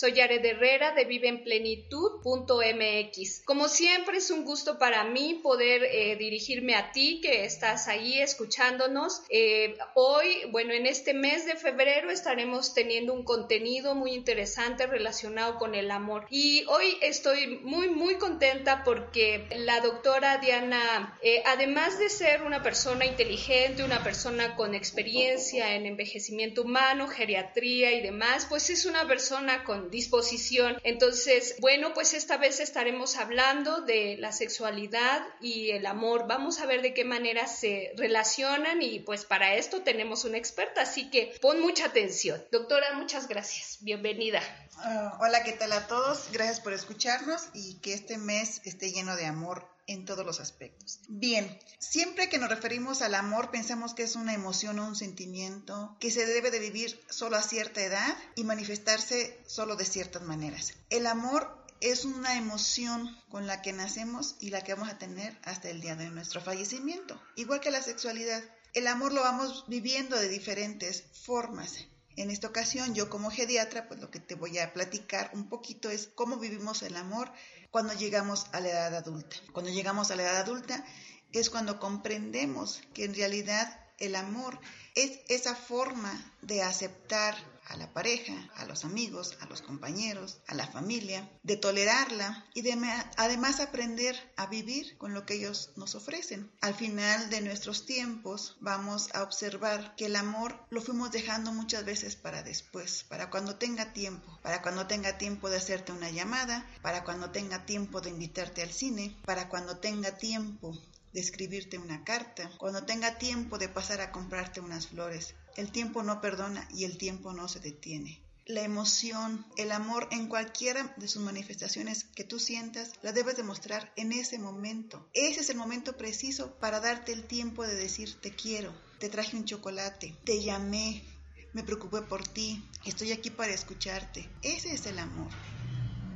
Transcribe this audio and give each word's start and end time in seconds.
Soy 0.00 0.14
Yared 0.14 0.42
Herrera 0.42 0.92
de 0.92 1.04
viveenplenitud.mx. 1.04 3.42
Como 3.44 3.68
siempre 3.68 4.16
es 4.16 4.30
un 4.30 4.46
gusto 4.46 4.78
para 4.78 5.04
mí 5.04 5.40
poder 5.42 5.84
eh, 5.84 6.16
dirigirme 6.16 6.74
a 6.74 6.90
ti 6.90 7.20
que 7.20 7.44
estás 7.44 7.86
ahí 7.86 8.18
escuchándonos. 8.18 9.20
Eh, 9.28 9.76
hoy, 9.92 10.46
bueno, 10.52 10.72
en 10.72 10.86
este 10.86 11.12
mes 11.12 11.44
de 11.44 11.56
febrero 11.56 12.10
estaremos 12.10 12.72
teniendo 12.72 13.12
un 13.12 13.24
contenido 13.24 13.94
muy 13.94 14.14
interesante 14.14 14.86
relacionado 14.86 15.58
con 15.58 15.74
el 15.74 15.90
amor. 15.90 16.26
Y 16.30 16.64
hoy 16.68 16.96
estoy 17.02 17.58
muy, 17.58 17.90
muy 17.90 18.14
contenta 18.14 18.84
porque 18.84 19.48
la 19.54 19.82
doctora 19.82 20.38
Diana, 20.38 21.18
eh, 21.22 21.42
además 21.44 21.98
de 21.98 22.08
ser 22.08 22.40
una 22.40 22.62
persona 22.62 23.04
inteligente, 23.04 23.84
una 23.84 24.02
persona 24.02 24.56
con 24.56 24.74
experiencia 24.74 25.74
en 25.74 25.84
envejecimiento 25.84 26.62
humano, 26.62 27.06
geriatría 27.06 27.92
y 27.92 28.00
demás, 28.00 28.46
pues 28.48 28.70
es 28.70 28.86
una 28.86 29.06
persona 29.06 29.62
con 29.64 29.89
disposición. 29.90 30.78
Entonces, 30.84 31.56
bueno, 31.60 31.92
pues 31.94 32.14
esta 32.14 32.36
vez 32.36 32.60
estaremos 32.60 33.16
hablando 33.16 33.80
de 33.82 34.16
la 34.18 34.32
sexualidad 34.32 35.22
y 35.40 35.70
el 35.70 35.86
amor. 35.86 36.26
Vamos 36.26 36.60
a 36.60 36.66
ver 36.66 36.82
de 36.82 36.94
qué 36.94 37.04
manera 37.04 37.46
se 37.46 37.92
relacionan 37.96 38.82
y 38.82 39.00
pues 39.00 39.24
para 39.24 39.54
esto 39.54 39.82
tenemos 39.82 40.24
una 40.24 40.38
experta, 40.38 40.82
así 40.82 41.10
que 41.10 41.34
pon 41.40 41.60
mucha 41.60 41.86
atención. 41.86 42.42
Doctora, 42.50 42.94
muchas 42.94 43.28
gracias. 43.28 43.78
Bienvenida. 43.80 44.40
Uh, 44.78 45.22
hola, 45.22 45.42
¿qué 45.42 45.52
tal 45.52 45.72
a 45.72 45.86
todos? 45.86 46.28
Gracias 46.32 46.60
por 46.60 46.72
escucharnos 46.72 47.48
y 47.52 47.74
que 47.80 47.92
este 47.92 48.16
mes 48.16 48.62
esté 48.64 48.90
lleno 48.90 49.16
de 49.16 49.26
amor 49.26 49.66
en 49.90 50.04
todos 50.04 50.24
los 50.24 50.38
aspectos. 50.38 51.00
Bien, 51.08 51.58
siempre 51.80 52.28
que 52.28 52.38
nos 52.38 52.48
referimos 52.48 53.02
al 53.02 53.16
amor 53.16 53.50
pensamos 53.50 53.92
que 53.92 54.04
es 54.04 54.14
una 54.14 54.34
emoción 54.34 54.78
o 54.78 54.86
un 54.86 54.94
sentimiento 54.94 55.96
que 55.98 56.12
se 56.12 56.26
debe 56.26 56.52
de 56.52 56.60
vivir 56.60 57.00
solo 57.10 57.36
a 57.36 57.42
cierta 57.42 57.82
edad 57.82 58.16
y 58.36 58.44
manifestarse 58.44 59.40
solo 59.46 59.74
de 59.74 59.84
ciertas 59.84 60.22
maneras. 60.22 60.74
El 60.90 61.08
amor 61.08 61.60
es 61.80 62.04
una 62.04 62.36
emoción 62.36 63.18
con 63.30 63.48
la 63.48 63.62
que 63.62 63.72
nacemos 63.72 64.36
y 64.38 64.50
la 64.50 64.62
que 64.62 64.74
vamos 64.74 64.90
a 64.90 64.98
tener 64.98 65.36
hasta 65.42 65.70
el 65.70 65.80
día 65.80 65.96
de 65.96 66.10
nuestro 66.10 66.40
fallecimiento. 66.40 67.20
Igual 67.34 67.60
que 67.60 67.72
la 67.72 67.82
sexualidad, 67.82 68.44
el 68.74 68.86
amor 68.86 69.12
lo 69.12 69.22
vamos 69.22 69.64
viviendo 69.66 70.16
de 70.16 70.28
diferentes 70.28 71.02
formas. 71.24 71.88
En 72.16 72.30
esta 72.30 72.48
ocasión, 72.48 72.94
yo 72.94 73.08
como 73.08 73.30
geriatra, 73.30 73.88
pues 73.88 73.98
lo 73.98 74.10
que 74.10 74.20
te 74.20 74.34
voy 74.34 74.58
a 74.58 74.72
platicar 74.72 75.30
un 75.32 75.48
poquito 75.48 75.90
es 75.90 76.08
cómo 76.14 76.36
vivimos 76.36 76.82
el 76.82 76.96
amor 76.96 77.32
cuando 77.70 77.94
llegamos 77.94 78.46
a 78.52 78.60
la 78.60 78.68
edad 78.68 78.94
adulta. 78.94 79.36
Cuando 79.52 79.70
llegamos 79.70 80.10
a 80.10 80.16
la 80.16 80.22
edad 80.22 80.36
adulta 80.38 80.84
es 81.32 81.50
cuando 81.50 81.78
comprendemos 81.78 82.82
que 82.94 83.04
en 83.04 83.14
realidad 83.14 83.78
el 83.98 84.16
amor 84.16 84.58
es 84.94 85.20
esa 85.28 85.54
forma 85.54 86.12
de 86.42 86.62
aceptar 86.62 87.36
a 87.70 87.76
la 87.76 87.92
pareja, 87.92 88.34
a 88.56 88.64
los 88.66 88.84
amigos, 88.84 89.36
a 89.40 89.46
los 89.46 89.62
compañeros, 89.62 90.40
a 90.48 90.54
la 90.54 90.66
familia, 90.66 91.30
de 91.42 91.56
tolerarla 91.56 92.44
y 92.52 92.62
de 92.62 92.76
además 93.16 93.60
aprender 93.60 94.16
a 94.36 94.46
vivir 94.46 94.98
con 94.98 95.14
lo 95.14 95.24
que 95.24 95.34
ellos 95.34 95.70
nos 95.76 95.94
ofrecen. 95.94 96.50
Al 96.60 96.74
final 96.74 97.30
de 97.30 97.40
nuestros 97.40 97.86
tiempos 97.86 98.56
vamos 98.60 99.08
a 99.14 99.22
observar 99.22 99.94
que 99.96 100.06
el 100.06 100.16
amor 100.16 100.58
lo 100.70 100.82
fuimos 100.82 101.12
dejando 101.12 101.52
muchas 101.52 101.84
veces 101.84 102.16
para 102.16 102.42
después, 102.42 103.04
para 103.08 103.30
cuando 103.30 103.56
tenga 103.56 103.92
tiempo, 103.92 104.38
para 104.42 104.62
cuando 104.62 104.86
tenga 104.86 105.16
tiempo 105.16 105.48
de 105.48 105.58
hacerte 105.58 105.92
una 105.92 106.10
llamada, 106.10 106.68
para 106.82 107.04
cuando 107.04 107.30
tenga 107.30 107.66
tiempo 107.66 108.00
de 108.00 108.10
invitarte 108.10 108.62
al 108.62 108.72
cine, 108.72 109.16
para 109.24 109.48
cuando 109.48 109.78
tenga 109.78 110.18
tiempo 110.18 110.76
de 111.12 111.20
escribirte 111.20 111.78
una 111.78 112.04
carta, 112.04 112.50
cuando 112.58 112.84
tenga 112.84 113.18
tiempo 113.18 113.58
de 113.58 113.68
pasar 113.68 114.00
a 114.00 114.12
comprarte 114.12 114.60
unas 114.60 114.88
flores. 114.88 115.34
El 115.56 115.72
tiempo 115.72 116.02
no 116.02 116.20
perdona 116.20 116.68
y 116.72 116.84
el 116.84 116.98
tiempo 116.98 117.32
no 117.32 117.48
se 117.48 117.60
detiene. 117.60 118.22
La 118.46 118.62
emoción, 118.62 119.46
el 119.56 119.70
amor 119.70 120.08
en 120.10 120.26
cualquiera 120.26 120.94
de 120.96 121.06
sus 121.06 121.22
manifestaciones 121.22 122.04
que 122.04 122.24
tú 122.24 122.40
sientas, 122.40 122.92
la 123.02 123.12
debes 123.12 123.36
demostrar 123.36 123.92
en 123.96 124.12
ese 124.12 124.38
momento. 124.38 125.08
Ese 125.14 125.40
es 125.40 125.50
el 125.50 125.56
momento 125.56 125.96
preciso 125.96 126.58
para 126.58 126.80
darte 126.80 127.12
el 127.12 127.26
tiempo 127.26 127.66
de 127.66 127.74
decir 127.74 128.20
te 128.20 128.34
quiero, 128.34 128.74
te 128.98 129.08
traje 129.08 129.36
un 129.36 129.44
chocolate, 129.44 130.16
te 130.24 130.42
llamé, 130.42 131.04
me 131.52 131.62
preocupé 131.62 132.02
por 132.02 132.26
ti, 132.26 132.64
estoy 132.84 133.12
aquí 133.12 133.30
para 133.30 133.52
escucharte. 133.52 134.28
Ese 134.42 134.72
es 134.72 134.86
el 134.86 134.98
amor. 134.98 135.30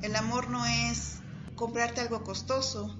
El 0.02 0.16
amor 0.16 0.50
no 0.50 0.64
es 0.66 1.18
comprarte 1.54 2.00
algo 2.00 2.24
costoso, 2.24 2.98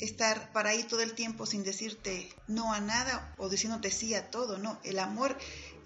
estar 0.00 0.52
para 0.52 0.70
ahí 0.70 0.84
todo 0.84 1.00
el 1.00 1.14
tiempo 1.14 1.46
sin 1.46 1.62
decirte 1.62 2.28
no 2.46 2.72
a 2.72 2.80
nada 2.80 3.34
o 3.38 3.48
diciéndote 3.48 3.90
sí 3.90 4.14
a 4.14 4.30
todo, 4.30 4.58
no. 4.58 4.78
El 4.84 4.98
amor 4.98 5.36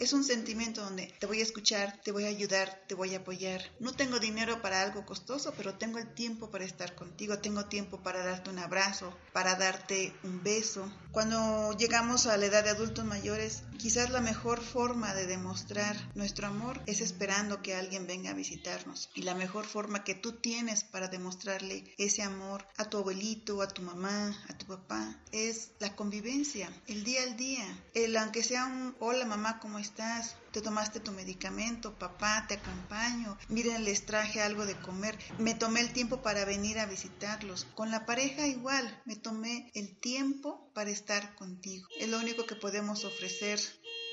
es 0.00 0.15
un 0.15 0.25
sentimiento 0.25 0.82
donde 0.82 1.12
te 1.19 1.26
voy 1.26 1.41
a 1.41 1.43
escuchar, 1.43 2.00
te 2.03 2.10
voy 2.10 2.25
a 2.25 2.28
ayudar, 2.28 2.82
te 2.88 2.94
voy 2.94 3.15
a 3.15 3.19
apoyar. 3.19 3.60
No 3.81 3.93
tengo 3.93 4.19
dinero 4.19 4.62
para 4.62 4.81
algo 4.81 5.04
costoso, 5.04 5.53
pero 5.59 5.75
tengo 5.75 5.99
el 5.99 6.15
tiempo 6.15 6.50
para 6.50 6.65
estar 6.65 6.94
contigo, 6.94 7.38
tengo 7.38 7.66
tiempo 7.66 8.03
para 8.03 8.25
darte 8.25 8.49
un 8.49 8.59
abrazo, 8.59 9.15
para 9.34 9.56
darte 9.56 10.15
un 10.25 10.43
beso. 10.43 10.91
Cuando 11.12 11.76
llegamos 11.76 12.26
a 12.26 12.38
la 12.38 12.47
edad 12.47 12.65
de 12.65 12.70
adultos 12.70 13.04
mayores, 13.04 13.62
quizás 13.76 14.09
la 14.09 14.22
mejor 14.22 14.60
forma 14.62 15.12
de 15.12 15.26
demostrar 15.26 15.97
nuestro 16.15 16.47
amor 16.47 16.81
es 16.87 17.03
esperando 17.03 17.60
que 17.60 17.75
alguien 17.75 18.06
venga 18.06 18.31
a 18.31 18.34
visitarnos. 18.34 19.10
Y 19.15 19.22
la 19.22 19.34
mejor 19.34 19.66
forma 19.66 20.03
que 20.03 20.15
tú 20.15 20.32
tienes 20.32 20.82
para 20.82 21.09
demostrarle 21.09 21.84
ese 21.99 22.22
amor 22.22 22.66
a 22.78 22.87
tu 22.87 22.97
abuelito, 22.97 23.60
a 23.60 23.69
tu 23.69 23.82
mamá, 23.82 24.00
a 24.09 24.56
tu 24.56 24.65
papá, 24.65 25.15
es 25.31 25.72
la 25.78 25.94
convivencia, 25.94 26.72
el 26.87 27.05
día 27.05 27.22
al 27.22 27.37
día. 27.37 27.66
El 27.93 28.16
aunque 28.16 28.43
sea 28.43 28.65
un 28.65 28.97
hola 28.99 29.27
mamá, 29.27 29.59
¿cómo 29.61 29.78
estás? 29.78 30.37
¿Te 30.53 30.62
tomaste 30.62 31.00
tu 31.00 31.12
medicamento? 31.12 31.99
Papá, 31.99 32.47
te 32.49 32.55
acompaño. 32.55 33.37
Miren, 33.49 33.84
les 33.84 34.06
traje 34.06 34.41
algo 34.41 34.65
de 34.65 34.75
comer. 34.81 35.19
Me 35.38 35.55
tomé 35.55 35.81
el 35.81 35.93
tiempo 35.93 36.22
para 36.22 36.47
venir 36.47 36.78
a 36.78 36.87
visitarlos. 36.87 37.66
Con 37.75 37.91
la 37.91 38.06
pareja 38.06 38.47
igual, 38.47 39.03
me 39.05 39.16
tomé 39.16 39.71
el 39.75 39.94
tiempo 40.00 40.71
para 40.72 40.91
estar 40.91 41.34
contigo. 41.34 41.87
Es 41.99 42.09
lo 42.09 42.19
único 42.19 42.47
que 42.47 42.56
podemos 42.56 43.05
ofrecer 43.05 43.61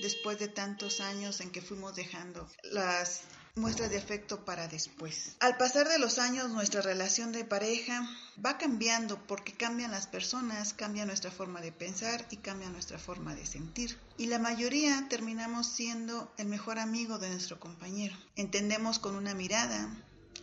después 0.02 0.38
de 0.38 0.50
tantos 0.50 1.00
años 1.00 1.40
en 1.40 1.50
que 1.50 1.62
fuimos 1.62 1.96
dejando 1.96 2.50
las 2.64 3.22
muestras 3.58 3.90
de 3.90 3.98
afecto 3.98 4.46
para 4.46 4.68
después. 4.68 5.36
Al 5.40 5.58
pasar 5.58 5.88
de 5.90 6.00
los 6.00 6.20
años, 6.20 6.50
nuestra 6.50 6.82
relación 6.82 7.32
de 7.32 7.44
pareja 7.44 8.08
va 8.44 8.58
cambiando 8.58 9.18
porque 9.28 9.54
cambian 9.54 9.92
las 9.92 10.08
personas, 10.08 10.74
cambia 10.74 11.06
nuestra 11.06 11.32
forma 11.32 11.62
de 11.62 11.72
pensar 11.72 12.26
y 12.30 12.38
cambia 12.38 12.70
nuestra 12.70 13.00
forma 13.00 13.36
de 13.36 13.46
sentir. 13.46 13.98
Y 14.18 14.28
la 14.28 14.40
mayoría 14.40 15.08
terminamos 15.10 15.68
siendo 15.68 16.32
el 16.38 16.48
mejor 16.48 16.80
amigo 16.80 17.20
de 17.20 17.30
nuestro 17.30 17.60
compañero. 17.60 18.16
Entendemos 18.36 19.00
con 19.00 19.16
una 19.16 19.34
mirada, 19.34 19.90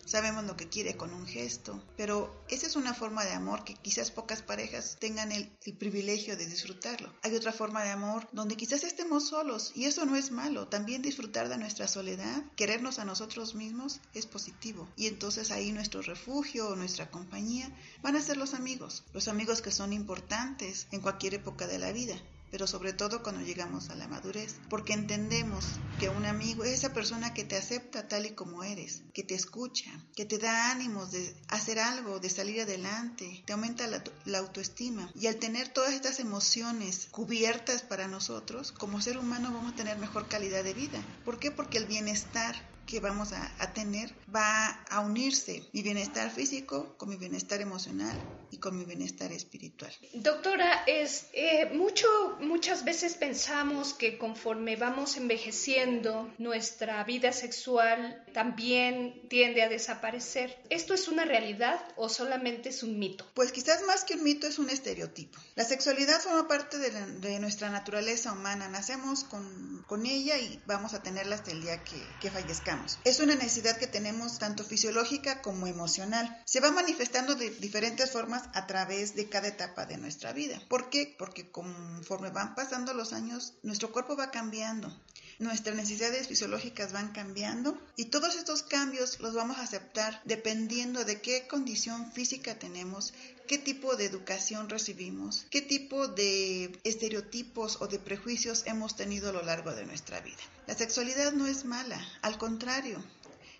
sabemos 0.04 0.44
lo 0.44 0.56
que 0.56 0.68
quiere 0.68 0.96
con 0.96 1.12
un 1.12 1.26
gesto, 1.26 1.82
pero 1.96 2.44
esa 2.48 2.66
es 2.66 2.76
una 2.76 2.94
forma 2.94 3.24
de 3.24 3.32
amor 3.32 3.64
que 3.64 3.74
quizás 3.74 4.10
pocas 4.10 4.42
parejas 4.42 4.96
tengan 5.00 5.32
el, 5.32 5.50
privilegio 5.78 6.36
de 6.36 6.46
disfrutarlo. 6.46 7.12
Hay 7.22 7.34
otra 7.34 7.52
forma 7.52 7.82
de 7.82 7.90
amor 7.90 8.28
donde 8.32 8.56
quizás 8.56 8.84
estemos 8.84 9.28
solos 9.28 9.72
y 9.74 9.84
eso 9.84 10.04
no 10.04 10.16
es 10.16 10.30
malo. 10.30 10.68
También 10.68 11.02
disfrutar 11.02 11.48
de 11.48 11.58
nuestra 11.58 11.88
soledad, 11.88 12.44
querernos 12.56 12.98
a 12.98 13.04
nosotros 13.04 13.54
mismos 13.54 14.00
es 14.12 14.26
positivo. 14.26 14.88
Y 14.96 15.06
entonces 15.06 15.50
ahí 15.50 15.72
nuestro 15.72 16.02
refugio 16.02 16.68
o 16.68 16.76
nuestra 16.76 17.10
compañía 17.10 17.70
van 18.02 18.16
a 18.16 18.22
ser 18.22 18.36
los 18.36 18.54
amigos, 18.54 19.04
los 19.12 19.28
amigos 19.28 19.62
que 19.62 19.70
son 19.70 19.92
importantes 19.92 20.86
en 20.92 21.00
cualquier 21.00 21.34
época 21.34 21.66
de 21.66 21.78
la 21.78 21.92
vida 21.92 22.14
pero 22.54 22.68
sobre 22.68 22.92
todo 22.92 23.20
cuando 23.24 23.44
llegamos 23.44 23.90
a 23.90 23.96
la 23.96 24.06
madurez, 24.06 24.60
porque 24.70 24.92
entendemos 24.92 25.64
que 25.98 26.08
un 26.08 26.24
amigo 26.24 26.62
es 26.62 26.70
esa 26.70 26.92
persona 26.92 27.34
que 27.34 27.42
te 27.42 27.56
acepta 27.56 28.06
tal 28.06 28.26
y 28.26 28.30
como 28.30 28.62
eres, 28.62 29.02
que 29.12 29.24
te 29.24 29.34
escucha, 29.34 29.90
que 30.14 30.24
te 30.24 30.38
da 30.38 30.70
ánimos 30.70 31.10
de 31.10 31.34
hacer 31.48 31.80
algo, 31.80 32.20
de 32.20 32.30
salir 32.30 32.60
adelante, 32.60 33.42
te 33.44 33.54
aumenta 33.54 33.88
la, 33.88 34.38
autoestima. 34.38 35.10
Y 35.16 35.26
al 35.26 35.34
tener 35.40 35.70
todas 35.70 35.94
estas 35.94 36.20
emociones 36.20 37.08
cubiertas 37.10 37.82
para 37.82 38.06
nosotros, 38.06 38.70
como 38.70 39.00
ser 39.00 39.18
humano 39.18 39.50
vamos 39.52 39.72
a 39.72 39.76
tener 39.76 39.98
mejor 39.98 40.28
calidad 40.28 40.62
de 40.62 40.74
vida. 40.74 41.02
¿Por 41.24 41.40
qué? 41.40 41.50
Porque 41.50 41.78
el 41.78 41.86
bienestar 41.86 42.54
que 42.86 43.00
vamos 43.00 43.32
a, 43.32 43.52
a, 43.58 43.72
tener 43.72 44.14
va 44.32 44.68
a 44.90 45.00
unirse 45.00 45.68
mi 45.72 45.82
bienestar 45.82 46.30
físico 46.30 46.94
con 46.98 47.08
mi 47.08 47.16
bienestar 47.16 47.60
emocional 47.62 48.16
y 48.54 48.58
con 48.58 48.78
mi 48.78 48.84
bienestar 48.84 49.32
espiritual. 49.32 49.92
Doctora, 50.12 50.84
es 50.86 51.26
eh, 51.32 51.70
mucho, 51.74 52.06
muchas 52.40 52.84
veces 52.84 53.14
pensamos 53.14 53.94
que 53.94 54.16
conforme 54.16 54.76
vamos 54.76 55.16
envejeciendo, 55.16 56.32
nuestra 56.38 57.02
vida 57.02 57.32
sexual 57.32 58.24
también 58.32 59.28
tiende 59.28 59.62
a 59.62 59.68
desaparecer. 59.68 60.56
¿Esto 60.70 60.94
es 60.94 61.08
una 61.08 61.24
realidad 61.24 61.80
o 61.96 62.08
solamente 62.08 62.68
es 62.68 62.84
un 62.84 62.98
mito? 62.98 63.26
Pues 63.34 63.50
quizás 63.50 63.82
más 63.86 64.04
que 64.04 64.14
un 64.14 64.22
mito 64.22 64.46
es 64.46 64.60
un 64.60 64.70
estereotipo. 64.70 65.38
La 65.56 65.64
sexualidad 65.64 66.20
forma 66.20 66.46
parte 66.46 66.78
de, 66.78 67.40
nuestra 67.40 67.70
naturaleza 67.70 68.32
humana. 68.32 68.68
Nacemos 68.68 69.24
con, 69.24 69.84
con, 69.88 70.06
ella 70.06 70.38
y 70.38 70.62
vamos 70.66 70.94
a 70.94 71.02
tenerla 71.02 71.34
hasta 71.34 71.50
el 71.50 71.62
día 71.62 71.82
que, 71.82 72.00
que 72.20 72.30
fallezcamos. 72.30 72.98
Es 73.04 73.18
una 73.18 73.34
necesidad 73.34 73.76
que 73.78 73.88
tenemos 73.88 74.38
tanto 74.38 74.62
fisiológica 74.62 75.42
como 75.42 75.66
emocional. 75.66 76.40
Se 76.44 76.60
va 76.60 76.70
manifestando 76.70 77.34
de 77.34 77.50
diferentes 77.50 78.12
formas 78.12 78.43
a 78.52 78.66
través 78.66 79.14
de 79.14 79.28
cada 79.28 79.48
etapa 79.48 79.86
de 79.86 79.96
nuestra 79.96 80.32
vida. 80.32 80.60
¿Por 80.68 80.90
qué? 80.90 81.14
Porque 81.18 81.50
conforme 81.50 82.30
van 82.30 82.54
pasando 82.54 82.92
los 82.94 83.12
años, 83.12 83.54
nuestro 83.62 83.92
cuerpo 83.92 84.16
va 84.16 84.30
cambiando, 84.30 84.94
nuestras 85.38 85.74
necesidades 85.74 86.28
fisiológicas 86.28 86.92
van 86.92 87.12
cambiando 87.12 87.78
y 87.96 88.06
todos 88.06 88.36
estos 88.36 88.62
cambios 88.62 89.20
los 89.20 89.34
vamos 89.34 89.58
a 89.58 89.62
aceptar 89.62 90.20
dependiendo 90.24 91.04
de 91.04 91.20
qué 91.20 91.46
condición 91.48 92.12
física 92.12 92.58
tenemos, 92.58 93.14
qué 93.46 93.58
tipo 93.58 93.96
de 93.96 94.06
educación 94.06 94.68
recibimos, 94.68 95.46
qué 95.50 95.60
tipo 95.60 96.08
de 96.08 96.78
estereotipos 96.84 97.78
o 97.80 97.88
de 97.88 97.98
prejuicios 97.98 98.62
hemos 98.66 98.96
tenido 98.96 99.30
a 99.30 99.32
lo 99.32 99.42
largo 99.42 99.74
de 99.74 99.86
nuestra 99.86 100.20
vida. 100.20 100.42
La 100.66 100.74
sexualidad 100.74 101.32
no 101.32 101.46
es 101.46 101.64
mala, 101.64 102.00
al 102.22 102.38
contrario, 102.38 103.02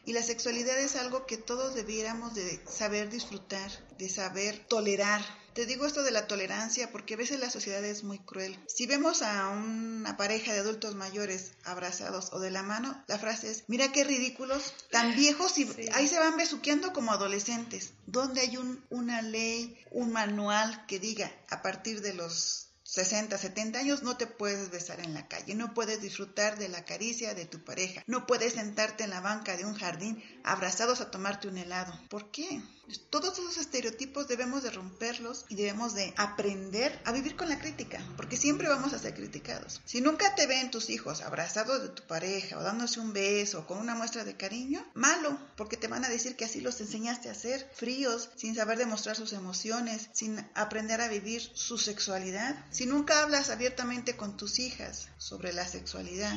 y 0.06 0.12
la 0.12 0.22
sexualidad 0.22 0.78
es 0.78 0.96
algo 0.96 1.26
que 1.26 1.36
todos 1.36 1.74
debiéramos 1.74 2.34
de 2.34 2.60
saber 2.66 3.10
disfrutar, 3.10 3.70
de 3.98 4.08
saber 4.08 4.58
tolerar. 4.68 5.22
Te 5.54 5.66
digo 5.66 5.86
esto 5.86 6.02
de 6.02 6.10
la 6.10 6.26
tolerancia 6.26 6.90
porque 6.90 7.14
a 7.14 7.16
veces 7.16 7.38
la 7.38 7.48
sociedad 7.48 7.84
es 7.84 8.02
muy 8.02 8.18
cruel. 8.18 8.58
Si 8.66 8.86
vemos 8.86 9.22
a 9.22 9.48
una 9.50 10.16
pareja 10.16 10.52
de 10.52 10.58
adultos 10.58 10.96
mayores 10.96 11.52
abrazados 11.64 12.30
o 12.32 12.40
de 12.40 12.50
la 12.50 12.64
mano, 12.64 13.02
la 13.06 13.18
frase 13.18 13.50
es, 13.50 13.64
mira 13.68 13.92
qué 13.92 14.02
ridículos, 14.04 14.74
tan 14.90 15.14
viejos 15.16 15.56
y 15.58 15.68
ahí 15.92 16.08
se 16.08 16.18
van 16.18 16.36
besuqueando 16.36 16.92
como 16.92 17.12
adolescentes. 17.12 17.92
¿Dónde 18.06 18.40
hay 18.40 18.56
un, 18.56 18.84
una 18.90 19.22
ley, 19.22 19.78
un 19.92 20.12
manual 20.12 20.86
que 20.86 20.98
diga 20.98 21.32
a 21.50 21.62
partir 21.62 22.00
de 22.00 22.14
los 22.14 22.63
60, 22.94 23.36
70 23.36 23.80
años 23.80 24.04
no 24.04 24.16
te 24.16 24.28
puedes 24.28 24.70
besar 24.70 25.00
en 25.00 25.14
la 25.14 25.26
calle, 25.26 25.56
no 25.56 25.74
puedes 25.74 26.00
disfrutar 26.00 26.56
de 26.58 26.68
la 26.68 26.84
caricia 26.84 27.34
de 27.34 27.44
tu 27.44 27.64
pareja, 27.64 28.04
no 28.06 28.24
puedes 28.24 28.52
sentarte 28.52 29.02
en 29.02 29.10
la 29.10 29.20
banca 29.20 29.56
de 29.56 29.64
un 29.64 29.74
jardín 29.74 30.22
abrazados 30.44 31.00
a 31.00 31.10
tomarte 31.10 31.48
un 31.48 31.58
helado. 31.58 31.92
¿Por 32.08 32.30
qué? 32.30 32.62
Todos 33.10 33.38
esos 33.38 33.56
estereotipos 33.56 34.28
debemos 34.28 34.62
de 34.62 34.70
romperlos 34.70 35.44
y 35.48 35.54
debemos 35.54 35.94
de 35.94 36.12
aprender 36.16 37.00
a 37.04 37.12
vivir 37.12 37.36
con 37.36 37.48
la 37.48 37.58
crítica, 37.58 38.02
porque 38.16 38.36
siempre 38.36 38.68
vamos 38.68 38.92
a 38.92 38.98
ser 38.98 39.14
criticados. 39.14 39.80
Si 39.84 40.00
nunca 40.00 40.34
te 40.34 40.46
ven 40.46 40.70
tus 40.70 40.90
hijos 40.90 41.20
abrazados 41.22 41.82
de 41.82 41.88
tu 41.88 42.02
pareja 42.06 42.58
o 42.58 42.62
dándose 42.62 43.00
un 43.00 43.12
beso 43.12 43.60
o 43.60 43.66
con 43.66 43.78
una 43.78 43.94
muestra 43.94 44.24
de 44.24 44.36
cariño, 44.36 44.84
malo, 44.94 45.38
porque 45.56 45.76
te 45.76 45.88
van 45.88 46.04
a 46.04 46.08
decir 46.08 46.36
que 46.36 46.44
así 46.44 46.60
los 46.60 46.80
enseñaste 46.80 47.30
a 47.30 47.34
ser 47.34 47.68
fríos, 47.74 48.30
sin 48.36 48.54
saber 48.54 48.78
demostrar 48.78 49.16
sus 49.16 49.32
emociones, 49.32 50.08
sin 50.12 50.38
aprender 50.54 51.00
a 51.00 51.08
vivir 51.08 51.42
su 51.54 51.78
sexualidad. 51.78 52.64
Si 52.70 52.86
nunca 52.86 53.22
hablas 53.22 53.50
abiertamente 53.50 54.16
con 54.16 54.36
tus 54.36 54.58
hijas 54.58 55.08
sobre 55.18 55.52
la 55.52 55.66
sexualidad, 55.66 56.34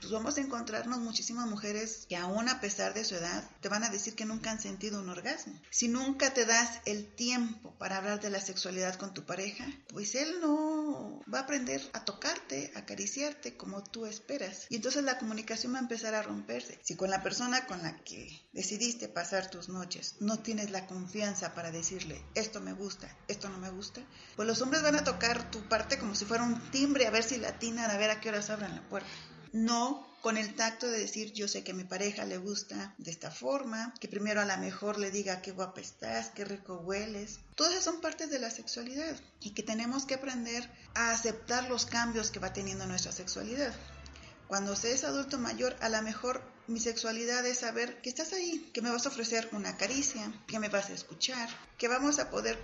pues 0.00 0.12
vamos 0.12 0.36
a 0.36 0.40
encontrarnos 0.40 0.98
muchísimas 0.98 1.46
mujeres 1.46 2.06
que 2.08 2.16
aún 2.16 2.48
a 2.48 2.60
pesar 2.60 2.94
de 2.94 3.04
su 3.04 3.14
edad 3.14 3.48
te 3.60 3.68
van 3.68 3.84
a 3.84 3.90
decir 3.90 4.14
que 4.14 4.24
nunca 4.24 4.50
han 4.50 4.60
sentido 4.60 5.00
un 5.00 5.08
orgasmo. 5.08 5.60
Si 5.70 5.88
nunca 5.88 6.34
te 6.34 6.44
das 6.44 6.80
el 6.84 7.06
tiempo 7.14 7.74
para 7.78 7.98
hablar 7.98 8.20
de 8.20 8.30
la 8.30 8.40
sexualidad 8.40 8.96
con 8.96 9.14
tu 9.14 9.24
pareja, 9.24 9.66
pues 9.88 10.14
él 10.14 10.40
no 10.40 11.20
va 11.32 11.40
a 11.40 11.42
aprender 11.42 11.80
a 11.92 12.04
tocarte, 12.04 12.72
a 12.74 12.80
acariciarte 12.80 13.56
como 13.56 13.82
tú 13.82 14.06
esperas. 14.06 14.66
Y 14.68 14.76
entonces 14.76 15.04
la 15.04 15.18
comunicación 15.18 15.74
va 15.74 15.78
a 15.78 15.82
empezar 15.82 16.14
a 16.14 16.22
romperse. 16.22 16.78
Si 16.82 16.96
con 16.96 17.10
la 17.10 17.22
persona 17.22 17.66
con 17.66 17.82
la 17.82 17.96
que 18.04 18.46
decidiste 18.52 19.08
pasar 19.08 19.50
tus 19.50 19.68
noches 19.68 20.16
no 20.20 20.38
tienes 20.38 20.70
la 20.70 20.86
confianza 20.86 21.54
para 21.54 21.70
decirle 21.70 22.24
esto 22.34 22.60
me 22.60 22.72
gusta, 22.72 23.08
esto 23.28 23.48
no 23.48 23.58
me 23.58 23.70
gusta, 23.70 24.02
pues 24.36 24.46
los 24.46 24.60
hombres 24.62 24.82
van 24.82 24.96
a 24.96 25.04
tocar 25.04 25.50
tu 25.50 25.60
parte 25.68 25.98
como 25.98 26.14
si 26.14 26.24
fuera 26.24 26.44
un 26.44 26.60
timbre 26.70 27.06
a 27.06 27.10
ver 27.10 27.22
si 27.22 27.38
latinan, 27.38 27.90
a 27.90 27.96
ver 27.96 28.10
a 28.10 28.20
qué 28.20 28.28
horas 28.28 28.50
abran 28.50 28.74
la 28.74 28.88
puerta. 28.88 29.08
No 29.58 30.06
con 30.20 30.36
el 30.36 30.54
tacto 30.54 30.86
de 30.88 31.00
decir 31.00 31.32
yo 31.32 31.48
sé 31.48 31.64
que 31.64 31.74
mi 31.74 31.82
pareja 31.82 32.24
le 32.24 32.38
gusta 32.38 32.94
de 32.98 33.10
esta 33.10 33.32
forma, 33.32 33.92
que 33.98 34.06
primero 34.06 34.40
a 34.40 34.44
lo 34.44 34.56
mejor 34.58 34.98
le 34.98 35.10
diga 35.10 35.42
qué 35.42 35.50
guapa 35.50 35.80
estás, 35.80 36.30
qué 36.30 36.44
rico 36.44 36.76
hueles. 36.76 37.40
Todas 37.56 37.72
esas 37.72 37.84
son 37.84 38.00
partes 38.00 38.30
de 38.30 38.38
la 38.38 38.52
sexualidad 38.52 39.16
y 39.40 39.54
que 39.54 39.64
tenemos 39.64 40.04
que 40.04 40.14
aprender 40.14 40.70
a 40.94 41.10
aceptar 41.10 41.68
los 41.68 41.86
cambios 41.86 42.30
que 42.30 42.38
va 42.38 42.52
teniendo 42.52 42.86
nuestra 42.86 43.10
sexualidad. 43.10 43.74
Cuando 44.46 44.76
se 44.76 44.92
es 44.92 45.02
adulto 45.02 45.38
mayor, 45.38 45.76
a 45.80 45.88
lo 45.88 46.00
mejor 46.02 46.40
mi 46.68 46.78
sexualidad 46.78 47.44
es 47.44 47.58
saber 47.58 48.00
que 48.00 48.10
estás 48.10 48.32
ahí, 48.32 48.70
que 48.72 48.80
me 48.80 48.92
vas 48.92 49.06
a 49.06 49.08
ofrecer 49.08 49.48
una 49.50 49.76
caricia, 49.76 50.32
que 50.46 50.60
me 50.60 50.68
vas 50.68 50.88
a 50.90 50.94
escuchar, 50.94 51.48
que 51.78 51.88
vamos 51.88 52.20
a 52.20 52.30
poder 52.30 52.60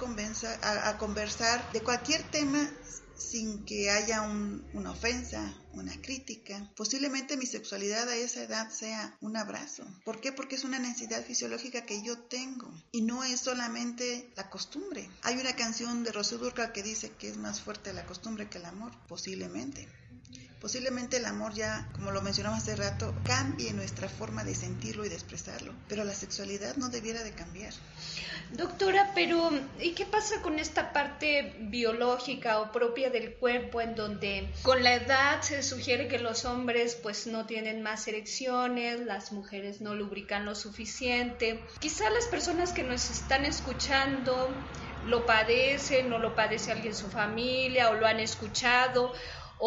a 0.63 0.99
conversar 0.99 1.73
de 1.73 1.81
cualquier 1.81 2.23
tema 2.31 2.71
sin 3.17 3.65
que 3.65 3.91
haya 3.91 4.23
una 4.23 4.91
ofensa, 4.91 5.55
una 5.73 6.01
crítica. 6.01 6.71
Posiblemente 6.77 7.37
mi 7.37 7.47
sexualidad 7.47 8.09
a 8.09 8.17
esa 8.17 8.43
edad 8.43 8.71
sea 8.71 9.17
un 9.21 9.37
abrazo. 9.37 9.85
¿Por 10.05 10.21
qué? 10.21 10.33
Porque 10.33 10.57
es 10.57 10.65
una 10.65 10.79
necesidad 10.79 11.25
fisiológica 11.25 11.87
que 11.87 12.03
yo 12.03 12.19
tengo 12.19 12.73
y 12.93 13.03
no 13.03 13.25
es 13.25 13.41
solamente 13.41 14.31
la 14.37 14.51
costumbre. 14.51 15.09
Hay 15.23 15.39
una 15.39 15.57
canción 15.57 16.05
de 16.05 16.13
Rocío 16.13 16.39
Durcal 16.39 16.73
que 16.73 16.83
dice 16.83 17.11
que 17.19 17.29
es 17.29 17.37
más 17.37 17.61
fuerte 17.61 17.93
la 17.93 18.07
costumbre 18.07 18.49
que 18.49 18.59
el 18.59 18.67
amor, 18.67 18.93
posiblemente. 19.09 19.89
Posiblemente 20.65 21.19
el 21.19 21.27
amor 21.27 21.53
ya, 21.53 21.87
como 21.93 22.11
lo 22.11 22.23
mencionamos 22.23 22.61
hace 22.61 22.75
rato, 22.75 23.15
cambie 23.23 23.75
nuestra 23.75 24.09
forma 24.09 24.45
de 24.45 24.55
sentirlo 24.55 25.05
y 25.05 25.11
de 25.11 25.15
expresarlo, 25.15 25.75
pero 25.89 26.05
la 26.05 26.15
sexualidad 26.15 26.77
no 26.77 26.89
debiera 26.89 27.23
de 27.23 27.33
cambiar. 27.33 27.75
Doctora, 28.51 29.13
pero 29.15 29.51
¿y 29.79 29.93
qué 29.93 30.07
pasa 30.07 30.41
con 30.41 30.59
esta 30.59 30.95
parte 30.95 31.55
biológica 31.69 32.61
o 32.61 32.73
propia 32.73 33.11
del 33.11 33.35
cuerpo 33.35 33.83
en 33.83 33.95
donde 33.95 34.51
con 34.63 34.83
la 34.83 34.95
edad 34.95 35.43
se 35.43 35.63
sugiere 35.63 36.09
que 36.09 36.19
los 36.19 36.47
hombres 36.47 36.95
pues 36.95 37.27
no 37.27 37.45
tienen 37.45 37.83
más 37.83 38.09
erecciones, 38.09 39.01
las 39.01 39.33
mujeres 39.33 39.83
no 39.83 39.95
lubrican 39.95 40.47
lo 40.47 40.55
suficiente? 40.55 41.63
Quizá 41.79 42.09
las 42.09 42.25
personas 42.25 42.73
que 42.73 42.85
nos 42.85 43.11
están 43.11 43.45
escuchando 43.45 44.49
lo 45.07 45.27
padecen 45.27 46.11
o 46.15 46.19
lo 46.19 46.35
padece 46.35 46.73
alguien 46.73 46.95
en 46.95 46.99
su 46.99 47.11
familia 47.11 47.91
o 47.91 47.97
lo 47.97 48.07
han 48.07 48.19
escuchado 48.21 49.13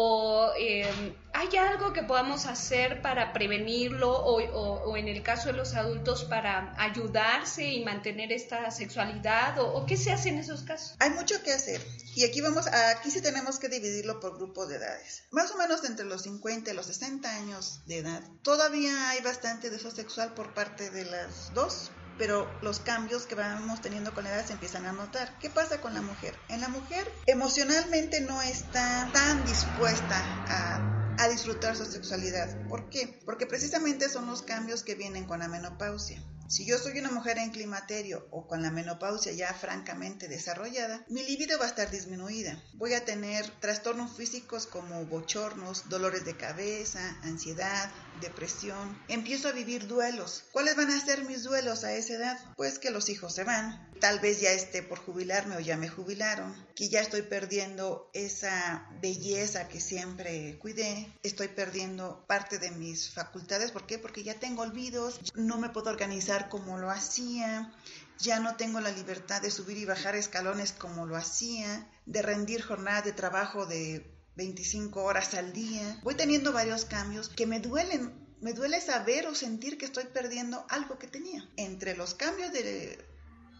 o 0.00 0.52
em, 0.56 1.12
hay 1.32 1.56
algo 1.56 1.92
que 1.92 2.04
podamos 2.04 2.46
hacer 2.46 3.02
para 3.02 3.32
prevenirlo 3.32 4.12
o, 4.12 4.96
en 4.96 5.08
el 5.08 5.24
caso 5.24 5.48
de 5.48 5.54
los 5.54 5.74
adultos 5.74 6.22
para 6.22 6.72
ayudarse 6.78 7.64
y 7.64 7.84
mantener 7.84 8.30
esta 8.30 8.70
sexualidad 8.70 9.58
o, 9.58 9.84
qué 9.86 9.96
se 9.96 10.12
hace 10.12 10.28
en 10.28 10.38
esos 10.38 10.62
casos? 10.62 10.94
Hay 11.00 11.10
mucho 11.10 11.42
que 11.42 11.52
hacer 11.52 11.84
y 12.14 12.24
aquí 12.24 12.40
vamos, 12.40 12.68
aquí 12.68 13.10
sí 13.10 13.20
tenemos 13.20 13.58
que 13.58 13.68
dividirlo 13.68 14.20
por 14.20 14.36
grupos 14.36 14.68
de 14.68 14.76
edades. 14.76 15.24
Más 15.32 15.50
o 15.50 15.56
menos 15.56 15.84
entre 15.84 16.04
los 16.04 16.22
50 16.22 16.70
y 16.70 16.74
los 16.74 16.86
60 16.86 17.28
años 17.34 17.80
de 17.86 17.98
edad, 17.98 18.22
todavía 18.42 19.10
hay 19.10 19.20
bastante 19.22 19.68
deseo 19.68 19.90
sexual 19.90 20.32
por 20.34 20.54
parte 20.54 20.90
de 20.90 21.06
las 21.06 21.52
dos 21.54 21.90
pero 22.18 22.50
los 22.62 22.80
cambios 22.80 23.26
que 23.26 23.34
vamos 23.34 23.80
teniendo 23.80 24.12
con 24.12 24.24
la 24.24 24.34
edad 24.34 24.44
se 24.44 24.52
empiezan 24.52 24.84
a 24.86 24.92
notar. 24.92 25.38
¿Qué 25.38 25.48
pasa 25.48 25.80
con 25.80 25.94
la 25.94 26.02
mujer? 26.02 26.34
En 26.48 26.60
la 26.60 26.68
mujer 26.68 27.10
emocionalmente 27.26 28.20
no 28.20 28.42
está 28.42 29.08
tan 29.12 29.44
dispuesta 29.44 30.22
a, 30.48 30.94
disfrutar 31.30 31.76
su 31.76 31.84
sexualidad. 31.84 32.48
¿Por 32.68 32.88
qué? 32.88 33.20
Porque 33.26 33.44
precisamente 33.46 34.08
son 34.08 34.26
los 34.26 34.42
cambios 34.42 34.82
que 34.82 34.94
vienen 34.94 35.26
con 35.26 35.40
la 35.40 35.48
menopausia. 35.48 36.22
Si 36.48 36.64
yo 36.64 36.78
soy 36.78 36.98
una 36.98 37.10
mujer 37.10 37.36
en 37.36 37.50
climaterio 37.50 38.26
o 38.30 38.46
con 38.46 38.62
la 38.62 38.70
menopausia 38.70 39.32
ya 39.32 39.52
francamente 39.52 40.28
desarrollada, 40.28 41.04
mi 41.08 41.22
libido 41.22 41.58
va 41.58 41.66
a 41.66 41.68
estar 41.68 41.90
disminuida. 41.90 42.58
Voy 42.72 42.94
a 42.94 43.04
tener 43.04 43.46
trastornos 43.60 44.16
físicos 44.16 44.66
como 44.66 45.04
bochornos, 45.04 45.90
dolores 45.90 46.24
de 46.24 46.38
cabeza, 46.38 47.18
ansiedad, 47.22 47.90
depresión. 48.22 48.98
Empiezo 49.08 49.48
a 49.48 49.52
vivir 49.52 49.86
duelos. 49.88 50.44
¿Cuáles 50.50 50.74
van 50.74 50.90
a 50.90 51.04
ser 51.04 51.24
mis 51.24 51.42
duelos 51.42 51.84
a 51.84 51.92
esa 51.92 52.14
edad? 52.14 52.38
Pues 52.56 52.78
que 52.78 52.90
los 52.90 53.10
hijos 53.10 53.34
se 53.34 53.44
van. 53.44 53.86
Tal 54.00 54.20
vez 54.20 54.40
ya 54.40 54.52
esté 54.52 54.82
por 54.82 54.98
jubilarme 54.98 55.56
o 55.56 55.60
ya 55.60 55.76
me 55.76 55.88
jubilaron. 55.88 56.54
Que 56.74 56.88
ya 56.88 57.00
estoy 57.00 57.22
perdiendo 57.22 58.10
esa 58.14 58.88
belleza 59.02 59.68
que 59.68 59.80
siempre 59.80 60.58
cuidé. 60.60 61.12
Estoy 61.22 61.48
perdiendo 61.48 62.24
parte 62.26 62.58
de 62.58 62.70
mis 62.70 63.10
facultades. 63.10 63.72
¿Por 63.72 63.86
qué? 63.86 63.98
Porque 63.98 64.22
ya 64.22 64.34
tengo 64.34 64.62
olvidos. 64.62 65.20
No 65.34 65.58
me 65.58 65.68
puedo 65.68 65.90
organizar 65.90 66.37
como 66.48 66.78
lo 66.78 66.90
hacía. 66.90 67.72
Ya 68.18 68.38
no 68.38 68.54
tengo 68.54 68.80
la 68.80 68.92
libertad 68.92 69.42
de 69.42 69.50
subir 69.50 69.76
y 69.78 69.84
bajar 69.84 70.14
escalones 70.14 70.72
como 70.72 71.06
lo 71.06 71.16
hacía. 71.16 71.90
De 72.06 72.22
rendir 72.22 72.62
jornada 72.62 73.02
de 73.02 73.12
trabajo 73.12 73.66
de 73.66 74.14
25 74.36 75.02
horas 75.02 75.34
al 75.34 75.52
día. 75.52 75.98
Voy 76.04 76.14
teniendo 76.14 76.52
varios 76.52 76.84
cambios 76.84 77.28
que 77.28 77.46
me 77.46 77.58
duelen. 77.58 78.12
Me 78.40 78.52
duele 78.52 78.80
saber 78.80 79.26
o 79.26 79.34
sentir 79.34 79.78
que 79.78 79.86
estoy 79.86 80.04
perdiendo 80.04 80.64
algo 80.68 80.98
que 80.98 81.08
tenía. 81.08 81.48
Entre 81.56 81.96
los 81.96 82.14
cambios 82.14 82.52
de 82.52 83.04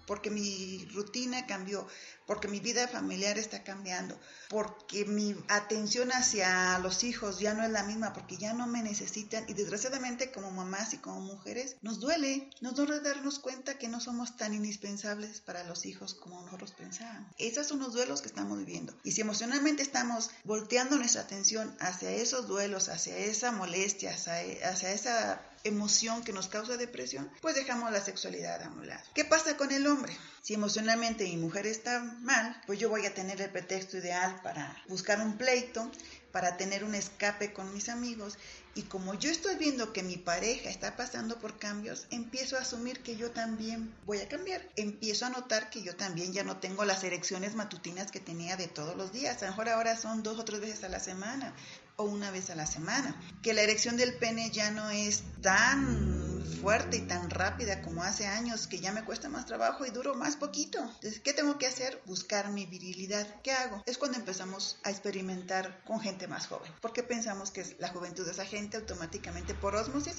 porque 0.09 0.31
mi 0.31 0.89
rutina 0.95 1.47
cambió, 1.47 1.87
porque 2.27 2.49
mi 2.49 2.61
vida 2.61 2.89
familiar 2.89 3.39
está 3.39 3.63
cambiando, 3.63 4.19
porque 4.49 5.05
mi 5.05 5.37
atención 5.49 6.11
hacia 6.13 6.79
los 6.79 7.05
hijos 7.05 7.39
ya 7.39 7.53
no 7.53 7.63
es 7.63 7.71
la 7.71 7.83
misma, 7.85 8.15
porque 8.15 8.39
ya 8.39 8.55
no 8.55 8.67
me 8.67 8.83
necesitan 8.83 9.45
y 9.49 9.53
desgraciadamente 9.53 10.33
como 10.33 10.51
mamás 10.51 10.95
y 10.95 10.99
como 10.99 11.21
mujeres 11.21 11.77
nos 11.83 12.01
duele, 12.01 12.49
nos 12.63 12.75
duele 12.75 13.01
darnos 13.01 13.39
cuenta 13.39 13.79
que 13.79 13.89
no 13.89 14.01
somos 14.01 14.37
tan 14.39 14.55
indispensables 14.55 15.43
para 15.43 15.63
los 15.65 15.85
hijos 15.85 16.15
como 16.15 16.41
nosotros 16.41 16.73
pensábamos. 16.73 17.31
Esos 17.39 17.67
son 17.67 17.79
los 17.79 17.93
duelos 17.93 18.23
que 18.23 18.29
estamos 18.29 18.59
viviendo 18.59 18.95
y 19.05 19.13
si 19.13 19.21
emocionalmente 19.21 19.83
estamos 19.83 20.31
volteando 20.45 20.97
nuestra 20.97 21.23
atención 21.23 21.77
hacia 21.81 22.11
esos 22.11 22.49
duelos, 22.49 22.89
hacia 22.89 23.17
esa 23.19 23.53
molestia, 23.53 24.15
hacia, 24.15 24.71
hacia 24.71 24.93
esa 24.93 25.43
emoción 25.65 26.23
que 26.23 26.33
nos 26.33 26.49
causa 26.49 26.77
depresión, 26.77 27.31
pues 27.41 27.55
dejamos 27.55 27.91
la 27.93 28.01
sexualidad 28.01 28.63
a 28.63 28.71
un 28.71 28.87
lado. 28.87 29.03
¿Qué 29.15 29.25
pasa 29.25 29.57
con 29.57 29.73
el 29.73 29.87
hombre? 29.87 30.17
Si 30.43 30.55
emocionalmente 30.55 31.25
mi 31.25 31.37
mujer 31.37 31.67
está 31.67 32.01
mal, 32.01 32.61
pues 32.67 32.79
yo 32.79 32.89
voy 32.89 33.07
a 33.07 33.15
tener 33.15 33.41
el 33.41 33.51
pretexto 33.51 33.99
ideal 33.99 34.41
para 34.43 34.77
buscar 34.89 35.21
un 35.21 35.37
pleito, 35.37 35.91
para 36.33 36.57
tener 36.57 36.85
un 36.85 36.95
escape 36.95 37.53
con 37.53 37.73
mis 37.73 37.89
amigos 37.89 38.39
y 38.79 38.83
como 38.83 39.15
yo 39.15 39.29
estoy 39.29 39.57
viendo 39.57 39.93
que 39.93 40.05
mi 40.05 40.17
pareja 40.17 40.71
está 40.71 40.95
pasando 40.95 41.41
por 41.41 41.59
cambios, 41.59 42.07
empiezo 42.11 42.57
a 42.57 42.61
asumir 42.61 43.03
que 43.03 43.17
yo 43.17 43.33
también 43.33 43.93
voy 44.07 44.19
a 44.19 44.29
cambiar. 44.29 44.63
Empiezo 44.77 45.27
a 45.27 45.31
notar 45.31 45.69
que 45.69 45.83
yo 45.83 45.97
también 45.97 46.33
ya 46.33 46.45
no 46.45 46.59
tengo 46.59 46.85
las 46.85 47.03
erecciones 47.03 47.57
matutinas 47.57 48.13
que 48.13 48.21
tenía 48.21 48.57
de 48.57 48.69
todos 48.69 48.97
los 48.97 49.13
días. 49.13 49.43
A 49.43 49.47
lo 49.47 49.51
mejor 49.51 49.69
ahora 49.71 49.97
son 49.97 50.23
dos 50.23 50.39
o 50.39 50.45
tres 50.45 50.61
veces 50.61 50.85
a 50.85 50.89
la 50.89 51.01
semana 51.01 51.55
o 51.97 52.05
una 52.05 52.31
vez 52.31 52.51
a 52.51 52.55
la 52.55 52.67
semana. 52.67 53.21
Que 53.43 53.53
la 53.53 53.63
erección 53.63 53.97
del 53.97 54.15
pene 54.15 54.51
ya 54.51 54.71
no 54.71 54.91
es 54.91 55.25
tan 55.43 56.28
fuerte 56.49 56.97
y 56.97 57.01
tan 57.03 57.31
rápida 57.31 57.83
como 57.83 58.03
hace 58.03 58.27
años, 58.27 58.67
que 58.67 58.81
ya 58.81 58.93
me 58.93 59.05
cuesta 59.05 59.29
más 59.29 59.47
trabajo 59.47 59.87
y 59.87 59.91
duro 59.91 60.15
más 60.15 60.37
poquito. 60.37 60.79
Entonces, 60.81 61.21
¿qué 61.21 61.33
tengo 61.33 61.59
que 61.59 61.67
hacer? 61.67 62.01
Buscar 62.07 62.51
mi 62.51 62.67
virilidad. 62.67 63.27
¿Qué 63.43 63.53
hago? 63.53 63.83
Es 63.87 63.99
cuando 63.99 64.19
empezamos 64.19 64.79
a 64.85 64.91
experimentar 64.91 65.83
con 65.85 66.01
gente 66.01 66.27
más 66.27 66.47
joven. 66.47 66.73
Porque 66.81 67.03
pensamos 67.03 67.51
que 67.51 67.77
la 67.79 67.89
juventud 67.89 68.25
de 68.25 68.33
esa 68.33 68.45
gente 68.45 68.77
automáticamente 68.77 69.55
por 69.55 69.77
osmosis 69.77 70.17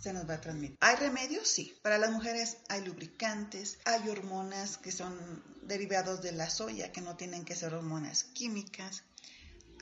se 0.00 0.12
nos 0.12 0.28
va 0.28 0.34
a 0.34 0.40
transmitir. 0.40 0.76
¿Hay 0.80 0.96
remedios? 0.96 1.48
Sí. 1.48 1.78
Para 1.82 1.98
las 1.98 2.10
mujeres 2.10 2.58
hay 2.68 2.84
lubricantes, 2.84 3.78
hay 3.84 4.08
hormonas 4.08 4.78
que 4.78 4.92
son 4.92 5.42
derivados 5.62 6.22
de 6.22 6.32
la 6.32 6.50
soya, 6.50 6.92
que 6.92 7.00
no 7.00 7.16
tienen 7.16 7.44
que 7.44 7.56
ser 7.56 7.74
hormonas 7.74 8.24
químicas 8.24 9.02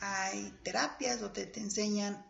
hay 0.00 0.52
terapias 0.62 1.20
donde 1.20 1.46
te 1.46 1.60
enseñan 1.60 2.24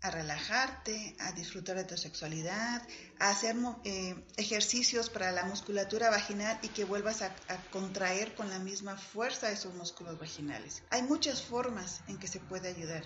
a 0.00 0.10
relajarte, 0.10 1.16
a 1.18 1.32
disfrutar 1.32 1.76
de 1.76 1.84
tu 1.84 1.96
sexualidad, 1.96 2.82
a 3.18 3.30
hacer 3.30 3.56
eh, 3.84 4.14
ejercicios 4.36 5.10
para 5.10 5.32
la 5.32 5.44
musculatura 5.44 6.10
vaginal 6.10 6.58
y 6.62 6.68
que 6.68 6.84
vuelvas 6.84 7.22
a, 7.22 7.26
a, 7.48 7.56
contraer 7.70 8.34
con 8.34 8.48
la 8.48 8.58
misma 8.58 8.96
fuerza 8.96 9.50
esos 9.50 9.74
músculos 9.74 10.18
vaginales. 10.18 10.82
Hay 10.90 11.02
muchas 11.02 11.42
formas 11.42 12.02
en 12.06 12.18
que 12.18 12.28
se 12.28 12.40
puede 12.40 12.68
ayudar. 12.68 13.04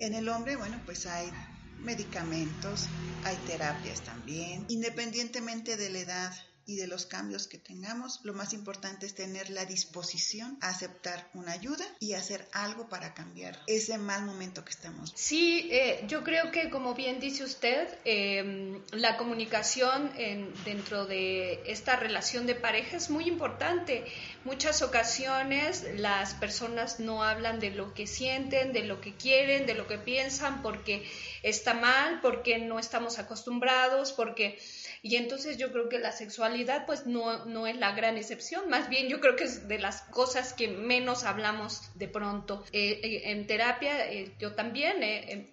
En 0.00 0.14
el 0.14 0.28
hombre, 0.28 0.56
bueno, 0.56 0.80
pues 0.84 1.06
hay 1.06 1.30
medicamentos, 1.78 2.86
hay 3.24 3.36
terapias 3.46 4.00
también, 4.00 4.64
independientemente 4.68 5.76
de 5.76 5.90
la 5.90 5.98
edad 6.00 6.32
y 6.68 6.76
de 6.76 6.86
los 6.86 7.06
cambios 7.06 7.48
que 7.48 7.56
tengamos, 7.56 8.20
lo 8.24 8.34
más 8.34 8.52
importante 8.52 9.06
es 9.06 9.14
tener 9.14 9.48
la 9.48 9.64
disposición 9.64 10.58
a 10.60 10.68
aceptar 10.68 11.30
una 11.32 11.52
ayuda 11.52 11.84
y 11.98 12.12
hacer 12.12 12.46
algo 12.52 12.90
para 12.90 13.14
cambiar 13.14 13.58
ese 13.66 13.96
mal 13.96 14.26
momento 14.26 14.66
que 14.66 14.72
estamos. 14.72 15.14
Sí, 15.16 15.66
eh, 15.72 16.04
yo 16.08 16.22
creo 16.22 16.52
que 16.52 16.68
como 16.68 16.94
bien 16.94 17.20
dice 17.20 17.42
usted, 17.42 17.88
eh, 18.04 18.82
la 18.92 19.16
comunicación 19.16 20.12
en, 20.18 20.52
dentro 20.66 21.06
de 21.06 21.62
esta 21.64 21.96
relación 21.96 22.46
de 22.46 22.54
pareja 22.54 22.98
es 22.98 23.08
muy 23.08 23.26
importante. 23.26 24.04
Muchas 24.44 24.82
ocasiones 24.82 25.86
las 25.96 26.34
personas 26.34 27.00
no 27.00 27.22
hablan 27.22 27.60
de 27.60 27.70
lo 27.70 27.94
que 27.94 28.06
sienten, 28.06 28.74
de 28.74 28.84
lo 28.84 29.00
que 29.00 29.14
quieren, 29.14 29.64
de 29.64 29.72
lo 29.72 29.86
que 29.86 29.96
piensan, 29.96 30.60
porque 30.60 31.08
está 31.42 31.74
mal, 31.74 32.20
porque 32.20 32.58
no 32.58 32.78
estamos 32.78 33.18
acostumbrados, 33.18 34.12
porque 34.12 34.58
y 35.02 35.16
entonces 35.16 35.58
yo 35.58 35.70
creo 35.70 35.88
que 35.88 35.98
la 35.98 36.12
sexualidad 36.12 36.86
pues 36.86 37.06
no, 37.06 37.44
no 37.44 37.66
es 37.66 37.76
la 37.76 37.92
gran 37.92 38.16
excepción, 38.16 38.68
más 38.68 38.88
bien 38.88 39.08
yo 39.08 39.20
creo 39.20 39.36
que 39.36 39.44
es 39.44 39.68
de 39.68 39.78
las 39.78 40.02
cosas 40.02 40.52
que 40.52 40.68
menos 40.68 41.24
hablamos 41.24 41.90
de 41.94 42.08
pronto. 42.08 42.64
Eh, 42.72 43.00
eh, 43.02 43.22
en 43.30 43.46
terapia 43.46 44.10
eh, 44.10 44.32
yo 44.38 44.54
también 44.54 44.96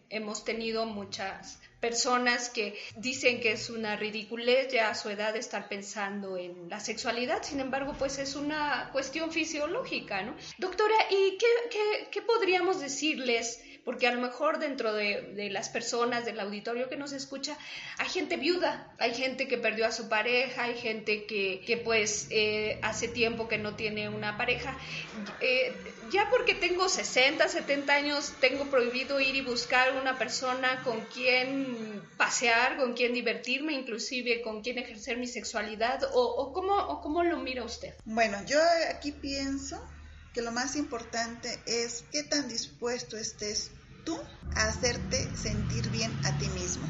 hemos 0.09 0.43
tenido 0.43 0.85
muchas 0.85 1.59
personas 1.79 2.49
que 2.49 2.75
dicen 2.95 3.39
que 3.39 3.51
es 3.51 3.69
una 3.69 3.95
ridiculez 3.95 4.73
ya 4.73 4.89
a 4.89 4.95
su 4.95 5.09
edad 5.09 5.35
estar 5.35 5.67
pensando 5.69 6.35
en 6.37 6.67
la 6.67 6.79
sexualidad, 6.79 7.43
sin 7.43 7.59
embargo, 7.59 7.93
pues 7.99 8.17
es 8.17 8.35
una 8.35 8.89
cuestión 8.91 9.31
fisiológica, 9.31 10.23
¿no? 10.23 10.35
Doctora, 10.57 10.95
¿y 11.11 11.37
qué, 11.37 11.45
qué, 11.69 12.07
qué 12.09 12.21
podríamos 12.23 12.79
decirles? 12.79 13.61
Porque 13.85 14.07
a 14.07 14.11
lo 14.11 14.19
mejor 14.19 14.57
dentro 14.59 14.93
de, 14.93 15.49
las 15.51 15.69
personas 15.69 16.25
del 16.25 16.39
auditorio 16.39 16.89
que 16.89 16.97
nos 16.97 17.13
escucha 17.13 17.55
hay 17.99 18.09
gente 18.09 18.35
viuda, 18.35 18.91
hay 18.97 19.13
gente 19.13 19.47
que 19.47 19.57
perdió 19.57 19.85
a 19.85 19.91
su 19.91 20.09
pareja, 20.09 20.63
hay 20.63 20.75
gente 20.75 21.25
que, 21.25 21.63
que 21.65 21.77
pues 21.77 22.27
eh, 22.31 22.79
hace 22.81 23.07
tiempo 23.07 23.47
que 23.47 23.59
no 23.59 23.75
tiene 23.75 24.09
una 24.09 24.37
pareja. 24.37 24.75
Eh, 25.39 25.73
ya 26.11 26.29
porque 26.29 26.55
tengo 26.55 26.89
60, 26.89 27.47
70 27.47 27.93
años, 27.93 28.33
tengo 28.39 28.65
prohibido 28.65 29.19
ir 29.19 29.35
y 29.35 29.41
buscar 29.41 29.95
una 29.99 30.17
persona 30.17 30.81
con 30.83 31.01
quien 31.05 32.01
pasear, 32.17 32.77
con 32.77 32.93
quien 32.93 33.13
divertirme, 33.13 33.73
inclusive 33.73 34.41
con 34.41 34.61
quien 34.61 34.79
ejercer 34.79 35.17
mi 35.17 35.27
sexualidad, 35.27 36.03
o, 36.13 36.21
o, 36.21 36.53
cómo, 36.53 36.75
o 36.75 37.01
cómo 37.01 37.23
lo 37.23 37.37
mira 37.37 37.63
usted. 37.63 37.93
Bueno, 38.05 38.37
yo 38.45 38.59
aquí 38.89 39.11
pienso 39.11 39.81
que 40.35 40.41
lo 40.41 40.51
más 40.51 40.75
importante 40.75 41.61
es 41.65 42.03
qué 42.11 42.21
tan 42.21 42.49
dispuesto 42.49 43.15
estés 43.15 43.71
tú 44.03 44.19
a 44.53 44.67
hacerte 44.67 45.29
sentir 45.37 45.89
bien 45.91 46.11
a 46.25 46.37
ti 46.37 46.49
mismo. 46.49 46.85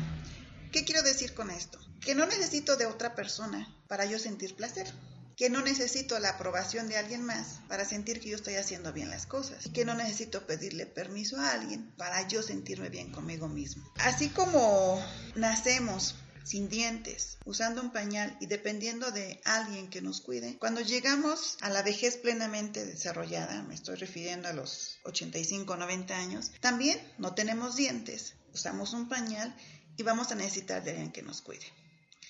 ¿Qué 0.72 0.84
quiero 0.84 1.04
decir 1.04 1.36
con 1.36 1.52
esto? 1.52 1.80
Que 2.02 2.16
no 2.16 2.26
necesito 2.26 2.76
de 2.76 2.88
otra 2.88 3.14
persona 3.14 3.72
para 3.88 4.06
yo 4.06 4.18
sentir 4.18 4.56
placer. 4.56 4.92
Que 5.38 5.52
no 5.52 5.62
necesito 5.62 6.18
la 6.18 6.30
aprobación 6.30 6.88
de 6.88 6.98
alguien 6.98 7.22
más 7.22 7.60
para 7.68 7.86
sentir 7.86 8.20
que 8.20 8.30
yo 8.30 8.36
estoy 8.36 8.56
haciendo 8.56 8.92
bien 8.94 9.12
las 9.12 9.28
cosas. 9.28 9.70
Que 9.74 9.86
no 9.86 9.94
necesito 9.94 10.48
pedirle 10.48 10.88
permiso 10.88 11.40
a 11.40 11.52
alguien 11.52 11.94
para 11.98 12.28
yo 12.28 12.42
sentirme 12.42 12.90
bien 12.90 13.12
conmigo 13.12 13.48
mismo. 13.48 13.84
Así 13.98 14.30
como 14.30 15.00
nacemos 15.36 16.16
sin 16.46 16.70
dientes, 16.70 17.38
usando 17.44 17.82
un 17.82 17.92
pañal 17.92 18.38
y 18.40 18.46
dependiendo 18.46 19.12
de 19.12 19.42
alguien 19.44 19.90
que 19.90 20.02
nos 20.02 20.22
cuide, 20.22 20.58
cuando 20.60 20.82
llegamos 20.82 21.58
a 21.62 21.70
la 21.70 21.82
vejez 21.82 22.18
plenamente 22.18 22.86
desarrollada, 22.86 23.64
me 23.64 23.74
estoy 23.74 23.96
refiriendo 23.96 24.48
a 24.48 24.54
los 24.54 25.00
85 25.06 25.76
90 25.76 26.16
años, 26.16 26.52
también 26.62 27.00
no 27.18 27.34
tenemos 27.34 27.76
dientes, 27.76 28.36
usamos 28.54 28.94
un 28.94 29.10
pañal 29.10 29.56
y 29.98 30.04
vamos 30.04 30.32
a 30.32 30.36
necesitar 30.36 30.84
de 30.84 30.92
alguien 30.92 31.12
que 31.12 31.24
nos 31.24 31.42
cuide. 31.42 31.66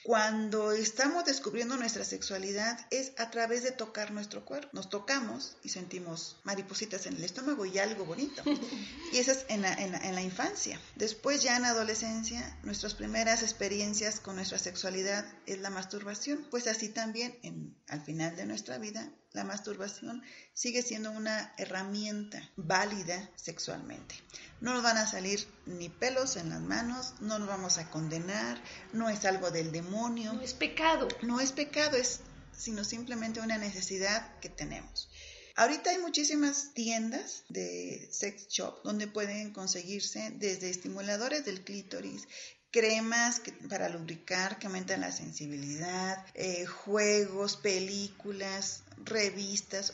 Cuando 0.06 0.72
estamos 0.72 1.26
descubriendo 1.26 1.78
nuestra 1.78 2.04
sexualidad 2.04 2.78
es 2.92 3.14
a 3.18 3.32
través 3.32 3.64
de 3.64 3.72
tocar 3.72 4.12
nuestro 4.12 4.46
cuerpo. 4.46 4.70
Nos 4.72 4.88
tocamos 4.88 5.58
y 5.64 5.70
sentimos 5.70 6.38
maripositas 6.44 7.08
en 7.08 7.16
el 7.16 7.24
estómago 7.24 7.66
y 7.66 7.80
algo 7.80 8.06
bonito. 8.06 8.44
Y 9.12 9.18
eso 9.18 9.32
es 9.32 9.46
en 9.50 9.64
la, 9.64 9.74
en 9.74 10.14
la, 10.14 10.22
infancia. 10.22 10.80
Después 10.96 11.42
ya 11.42 11.56
en 11.56 11.64
la 11.64 11.70
adolescencia, 11.70 12.56
nuestras 12.62 12.94
primeras 12.94 13.42
experiencias 13.42 14.20
con 14.20 14.36
nuestra 14.36 14.60
sexualidad 14.60 15.26
es 15.48 15.58
la 15.58 15.72
masturbación. 15.72 16.46
Pues 16.52 16.68
así 16.68 16.90
también 16.90 17.40
en, 17.42 17.76
al 17.88 18.02
final 18.02 18.36
de 18.36 18.46
nuestra 18.46 18.78
vida 18.78 19.12
la 19.36 19.44
masturbación 19.44 20.24
sigue 20.54 20.82
siendo 20.82 21.12
una 21.12 21.54
herramienta 21.58 22.50
válida 22.56 23.30
sexualmente. 23.36 24.16
No 24.62 24.74
nos 24.74 24.82
van 24.82 24.98
a 24.98 25.06
salir 25.06 25.46
ni 25.66 25.90
pelos 25.90 26.38
en 26.38 26.50
las 26.50 26.62
manos, 26.62 27.14
no 27.20 27.38
nos 27.38 27.48
vamos 27.48 27.78
a 27.78 27.90
condenar, 27.92 28.60
no 28.94 29.10
es 29.10 29.26
algo 29.26 29.52
del 29.52 29.72
demonio. 29.72 30.34
No 30.34 30.42
es 30.42 30.54
pecado. 30.54 31.08
No 31.22 31.40
es 31.40 31.52
pecado, 31.52 31.98
es 31.98 32.22
sino 32.58 32.86
simplemente 32.86 33.42
una 33.42 33.58
necesidad 33.58 34.40
que 34.40 34.50
tenemos. 34.50 35.10
Ahorita 35.58 35.90
hay 35.90 36.00
muchísimas 36.00 36.74
tiendas 36.74 37.44
de 37.48 38.10
sex 38.12 38.48
shop 38.50 38.82
donde 38.84 39.08
pueden 39.08 39.54
conseguirse 39.54 40.32
desde 40.36 40.70
estimuladores 40.70 41.46
del 41.46 41.64
clítoris, 41.64 42.28
cremas 42.76 43.42
para 43.70 43.88
lubricar 43.88 44.60
que 44.60 44.68
aumentan 44.68 45.00
la 45.00 45.14
sensibilidad, 45.14 46.26
eh, 46.34 46.66
juegos, 46.66 47.56
películas, 47.56 48.84
revistas, 49.06 49.94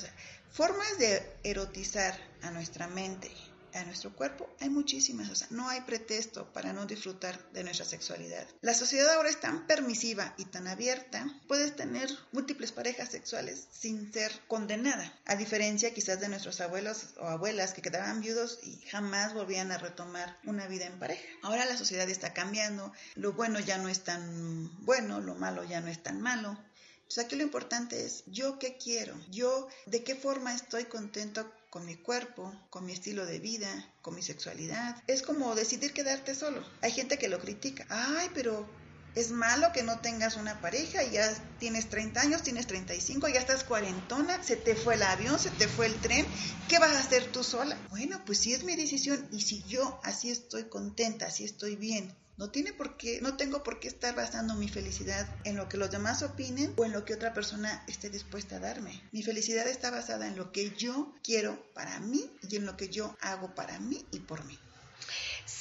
formas 0.52 0.98
de 0.98 1.22
erotizar 1.44 2.18
a 2.42 2.50
nuestra 2.50 2.88
mente 2.88 3.30
a 3.74 3.84
nuestro 3.86 4.16
cuerpo, 4.16 4.50
hay 4.60 4.70
muchísimas, 4.70 5.30
o 5.30 5.36
sea, 5.36 5.48
no 5.52 5.70
hay 5.70 5.82
pretexto 5.82 6.52
para 6.54 6.74
no 6.74 6.86
disfrutar 6.86 7.40
de 7.52 7.64
nuestra 7.64 7.86
sexualidad. 7.86 8.48
La 8.62 8.74
sociedad 8.74 9.14
ahora 9.14 9.30
es 9.30 9.40
tan 9.40 9.68
permisiva 9.68 10.34
y 10.38 10.46
tan 10.46 10.68
abierta, 10.68 11.26
puedes 11.48 11.76
tener 11.76 12.10
múltiples 12.32 12.72
parejas 12.72 13.10
sexuales 13.10 13.68
sin 13.72 14.12
ser 14.14 14.32
condenada, 14.48 15.14
a 15.26 15.36
diferencia 15.36 15.94
quizás 15.94 16.20
de 16.20 16.30
nuestros 16.30 16.62
abuelos 16.62 17.10
o 17.20 17.28
abuelas 17.28 17.74
que 17.74 17.82
quedaban 17.82 18.22
viudos 18.22 18.60
y 18.64 18.82
jamás 18.90 19.34
volvían 19.34 19.72
a 19.72 19.78
retomar 19.78 20.38
una 20.46 20.68
vida 20.68 20.86
en 20.86 21.00
pareja. 21.00 21.24
Ahora 21.44 21.66
la 21.66 21.78
sociedad 21.78 22.10
está 22.10 22.34
cambiando, 22.34 22.92
lo 23.16 23.34
bueno 23.34 23.60
ya 23.60 23.78
no 23.78 23.90
es 23.90 24.04
tan 24.04 24.70
bueno, 24.86 25.20
lo 25.20 25.36
malo 25.36 25.64
ya 25.64 25.82
no 25.82 25.88
es 25.88 26.02
tan 26.02 26.22
malo, 26.22 26.58
Entonces 27.02 27.26
aquí 27.26 27.36
lo 27.36 27.44
importante 27.44 28.06
es, 28.06 28.24
¿yo 28.28 28.58
qué 28.58 28.78
quiero? 28.78 29.14
¿Yo 29.30 29.68
de 29.86 30.04
qué 30.04 30.16
forma 30.16 30.54
estoy 30.54 30.86
contento 30.86 31.52
con 31.72 31.86
mi 31.86 31.96
cuerpo, 31.96 32.54
con 32.70 32.86
mi 32.86 32.92
estilo 32.92 33.26
de 33.26 33.40
vida, 33.40 33.70
con 34.02 34.14
mi 34.14 34.22
sexualidad? 34.22 35.02
Es 35.08 35.22
como 35.22 35.56
decidir 35.56 35.94
quedarte 35.94 36.36
solo. 36.36 36.64
Hay 36.82 36.92
gente 36.92 37.18
que 37.18 37.30
lo 37.30 37.40
critica. 37.40 37.86
Ay, 37.90 38.30
pero 38.34 38.70
es 39.16 39.32
malo 39.32 39.72
que 39.74 39.82
no 39.82 40.00
tengas 40.00 40.36
una 40.36 40.60
pareja 40.60 41.02
y 41.04 41.12
ya 41.12 41.34
tienes 41.60 41.90
30 41.90 42.20
años, 42.20 42.44
tienes 42.44 42.68
35, 42.68 43.30
ya 43.30 43.40
estás 43.40 43.64
cuarentona, 43.64 44.44
se 44.44 44.58
te 44.58 44.76
fue 44.76 44.96
el 44.96 45.04
avión, 45.04 45.40
se 45.40 45.50
te 45.50 45.70
fue 45.70 45.86
el 45.86 45.96
tren, 45.96 46.26
¿qué 46.68 46.78
vas 46.78 46.92
a 46.92 47.00
hacer 47.00 47.32
tú 47.32 47.42
sola? 47.42 47.78
Bueno, 47.90 48.22
pues 48.26 48.40
si 48.40 48.54
es 48.54 48.66
mi 48.66 48.76
decisión 48.76 49.26
y 49.32 49.42
si 49.42 49.64
yo 49.64 50.00
así 50.04 50.30
estoy 50.30 50.66
contenta, 50.66 51.28
así 51.28 51.46
estoy 51.46 51.78
bien, 51.78 52.14
no 52.42 52.50
tiene 52.50 52.74
por 52.74 52.98
qué, 52.98 53.22
no 53.22 53.38
tengo 53.38 53.62
por 53.62 53.80
qué 53.80 53.88
estar 53.88 54.16
basando 54.16 54.56
mi 54.56 54.68
felicidad 54.68 55.30
en 55.44 55.58
lo 55.58 55.70
que 55.70 55.78
los 55.78 55.92
demás 55.92 56.24
opinen 56.24 56.74
o 56.76 56.86
en 56.86 56.92
lo 56.92 57.06
que 57.06 57.14
otra 57.14 57.36
persona 57.36 57.84
esté 57.88 58.10
dispuesta 58.10 58.56
a 58.56 58.60
darme. 58.60 59.00
Mi 59.12 59.22
felicidad 59.22 59.68
está 59.68 59.92
basada 59.92 60.26
en 60.26 60.36
lo 60.36 60.52
que 60.52 60.72
yo 60.72 61.14
quiero 61.24 61.64
para 61.76 62.00
mí 62.00 62.32
y 62.50 62.56
en 62.56 62.66
lo 62.66 62.78
que 62.78 62.90
yo 62.90 63.16
hago 63.22 63.54
para 63.54 63.80
mí 63.80 64.04
y 64.12 64.22
por 64.22 64.44
mí. 64.46 64.58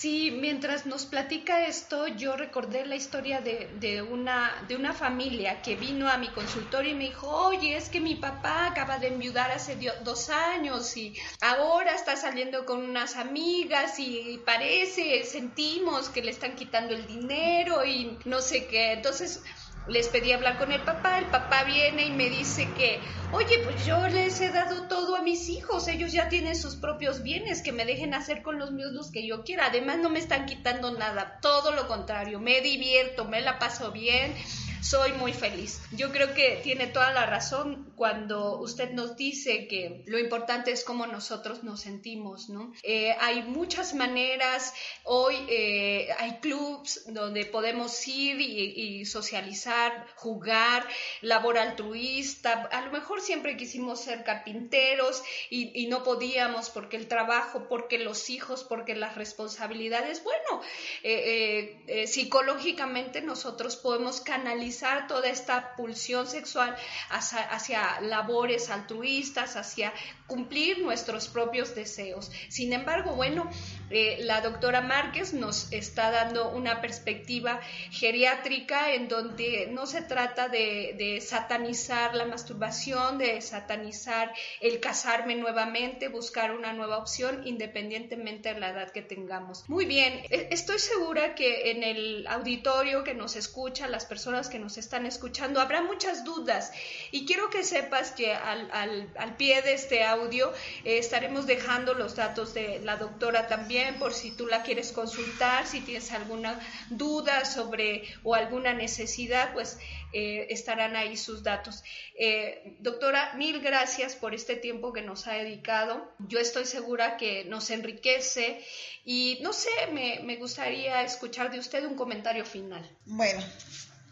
Sí, 0.01 0.31
mientras 0.31 0.87
nos 0.87 1.05
platica 1.05 1.67
esto, 1.67 2.07
yo 2.07 2.35
recordé 2.35 2.87
la 2.87 2.97
historia 2.97 3.43
de, 3.43 4.01
una, 4.01 4.51
de 4.67 4.75
una 4.75 4.95
familia 4.95 5.61
que 5.61 5.77
vino 5.77 6.09
a 6.09 6.17
mi 6.17 6.29
consultorio 6.29 6.93
y 6.93 6.95
me 6.95 7.05
dijo, 7.05 7.29
oye, 7.29 7.77
es 7.77 7.91
que 7.91 8.01
mi 8.01 8.15
papá 8.15 8.69
acaba 8.69 8.99
de 8.99 9.09
enviudar 9.09 9.51
hace 9.51 9.77
dos 10.03 10.31
años 10.31 10.97
y 10.97 11.15
ahora 11.43 11.95
está 11.95 12.17
saliendo 12.17 12.65
con 12.65 12.83
unas 12.83 13.15
amigas 13.17 13.99
y 13.99 14.41
parece, 14.47 15.23
sentimos 15.25 16.09
que 16.09 16.23
le 16.23 16.31
están 16.31 16.57
quitando 16.57 16.95
el 16.95 17.07
dinero 17.07 17.85
y 17.85 18.17
no 18.25 18.41
sé 18.41 18.69
qué. 18.69 18.93
Entonces, 18.93 19.43
les 19.87 20.09
pedí 20.09 20.33
hablar 20.33 20.57
con 20.57 20.73
el 20.73 20.83
papá, 20.83 21.19
el 21.19 21.27
papá 21.27 21.65
viene 21.65 22.07
y 22.07 22.13
me 22.13 22.31
dice 22.31 22.73
que, 22.73 23.03
oye, 23.33 23.59
pues 23.65 23.87
yo 23.87 24.09
les 24.09 24.41
he 24.41 24.51
dado 24.51 24.89
todo 24.89 25.17
a 25.17 25.23
mis 25.23 25.49
hijos, 25.49 25.89
ellos 25.89 26.13
ya 26.13 26.29
tienen 26.29 26.57
sus 26.57 26.77
propios 26.77 27.23
bienes, 27.23 27.63
que 27.63 27.73
me 27.73 27.85
dejen 27.85 28.15
hacer 28.15 28.43
con 28.43 28.59
los 28.59 28.73
míos 28.73 28.93
los 28.93 29.11
que 29.11 29.27
yo 29.27 29.45
quiera, 29.45 29.67
además 29.67 29.99
no 29.99 30.11
me 30.11 30.19
están 30.19 30.47
quitando 30.47 30.91
nada, 30.93 31.39
todo 31.41 31.73
lo 31.73 31.87
contrario, 31.87 32.41
me 32.41 32.61
divierto, 32.61 33.25
me 33.25 33.41
la 33.41 33.59
paso 33.59 33.93
bien, 33.93 34.35
soy 34.83 35.13
muy 35.13 35.33
feliz. 35.33 35.81
Yo 35.93 36.11
creo 36.11 36.35
que 36.35 36.61
tiene 36.63 36.87
toda 36.87 37.13
la 37.13 37.27
razón 37.27 37.93
cuando 37.97 38.59
usted 38.61 38.93
nos 38.93 39.17
dice 39.17 39.69
que 39.69 40.03
lo 40.07 40.19
importante 40.19 40.73
es 40.73 40.85
cómo 40.85 41.07
nosotros 41.07 41.63
nos 41.63 41.81
sentimos, 41.81 42.49
¿no? 42.49 42.73
Eh, 42.83 43.15
hay 43.21 43.43
muchas 43.43 43.95
maneras, 43.95 44.73
hoy 45.05 45.37
eh, 45.49 46.09
hay 46.19 46.39
clubs 46.41 47.05
donde 47.09 47.45
podemos 47.45 48.07
ir 48.09 48.41
y, 48.41 49.05
socializar, 49.05 50.07
jugar, 50.17 50.87
labor 51.21 51.59
altruista, 51.59 52.69
a 52.73 52.83
lo 52.83 52.93
mejor 52.93 53.20
siempre 53.21 53.57
quisimos 53.57 54.01
ser 54.01 54.25
carpinteros 54.25 55.23
y, 55.49 55.87
no 55.91 56.03
podíamos 56.03 56.71
porque 56.71 56.97
el 56.97 57.09
trabajo, 57.09 57.67
porque 57.69 57.99
los 57.99 58.31
hijos, 58.31 58.65
porque 58.65 58.95
las 58.95 59.17
responsabilidades, 59.17 60.23
bueno, 60.23 60.63
eh, 61.03 62.07
psicológicamente 62.07 63.21
nosotros 63.23 63.77
podemos 63.77 64.21
canalizar 64.21 65.07
toda 65.07 65.29
esta 65.29 65.75
pulsión 65.77 66.27
sexual 66.27 66.77
hacia, 67.11 68.01
labores 68.01 68.71
altruistas, 68.71 69.57
hacia 69.57 69.93
cumplir 70.27 70.79
nuestros 70.79 71.29
propios 71.29 71.75
deseos. 71.75 72.31
Sin 72.49 72.73
embargo, 72.73 73.15
bueno, 73.15 73.51
eh, 73.91 74.19
la 74.21 74.41
doctora 74.41 74.81
Márquez 74.81 75.33
nos 75.33 75.73
está 75.73 76.11
dando 76.11 76.51
una 76.51 76.81
perspectiva 76.81 77.61
geriátrica 77.91 78.93
en 78.95 79.09
donde 79.09 79.69
no 79.73 79.87
se 79.87 80.03
trata 80.03 80.49
de 80.49 81.23
satanizar 81.27 82.15
la 82.15 82.27
masturbación, 82.27 83.10
de 83.19 83.41
satanizar 83.41 84.33
el 84.61 84.81
casarme 84.81 85.35
nuevamente, 85.37 86.09
buscar 86.09 86.53
una 86.53 86.73
nueva 86.73 86.99
opción 86.99 87.47
independientemente 87.47 88.55
de 88.55 88.61
la 88.61 88.71
edad 88.71 88.91
que 88.91 89.03
tengamos. 89.03 89.69
Muy 89.69 89.85
bien, 89.85 90.23
e, 90.31 90.49
estoy 90.51 90.79
segura 90.79 91.35
que 91.35 91.71
en 91.71 91.83
el 91.83 92.27
auditorio 92.27 93.05
que 93.05 93.15
nos 93.15 93.37
escucha, 93.37 93.89
las 93.89 94.05
personas 94.05 94.49
que 94.49 94.59
nos 94.59 94.79
están 94.79 95.07
escuchando, 95.07 95.61
habrá 95.61 95.83
muchas 95.83 96.25
dudas 96.25 96.73
y 97.11 97.27
quiero 97.27 97.51
que 97.51 97.65
sepas 97.65 98.13
que 98.13 98.33
al, 98.33 98.71
al, 99.17 99.37
pie 99.37 99.63
de 99.63 99.75
este 99.75 100.05
audio 100.05 100.53
eh, 100.85 100.99
estaremos 100.99 101.47
dejando 101.47 101.95
los 101.95 102.17
datos 102.17 102.55
de 102.55 102.81
la 102.81 102.97
doctora 102.97 103.47
también 103.47 103.99
por 103.99 104.13
si 104.13 104.31
tú 104.31 104.47
la 104.47 104.63
quieres 104.63 104.93
consultar, 104.93 105.67
si 105.67 105.81
tienes 105.81 106.13
alguna 106.13 106.59
duda 106.91 107.45
sobre 107.45 108.05
o 108.23 108.35
alguna 108.35 108.75
necesidad, 108.75 109.53
pues 109.53 109.79
eh, 110.13 110.47
estarán 110.51 110.97
ahí 110.97 111.17
sus 111.17 111.43
datos. 111.43 111.83
Eh, 112.19 112.77
doctora, 112.81 113.35
mil 113.35 113.61
gracias 113.61 114.15
por 114.15 114.35
este 114.35 114.57
tiempo 114.57 114.93
que 114.93 115.03
nos 115.03 115.27
ha 115.27 115.33
dedicado. 115.33 116.13
Yo 116.19 116.39
estoy 116.39 116.67
segura 116.67 117.17
que 117.17 117.45
nos 117.45 117.71
enriquece 117.71 118.65
y 119.05 119.39
no 119.43 119.53
sé, 119.53 119.71
me, 119.93 120.21
me 120.25 120.37
gustaría 120.37 121.03
escuchar 121.03 121.51
de 121.51 121.59
usted 121.59 121.85
un 121.85 121.95
comentario 121.95 122.45
final. 122.45 122.89
Bueno, 123.07 123.43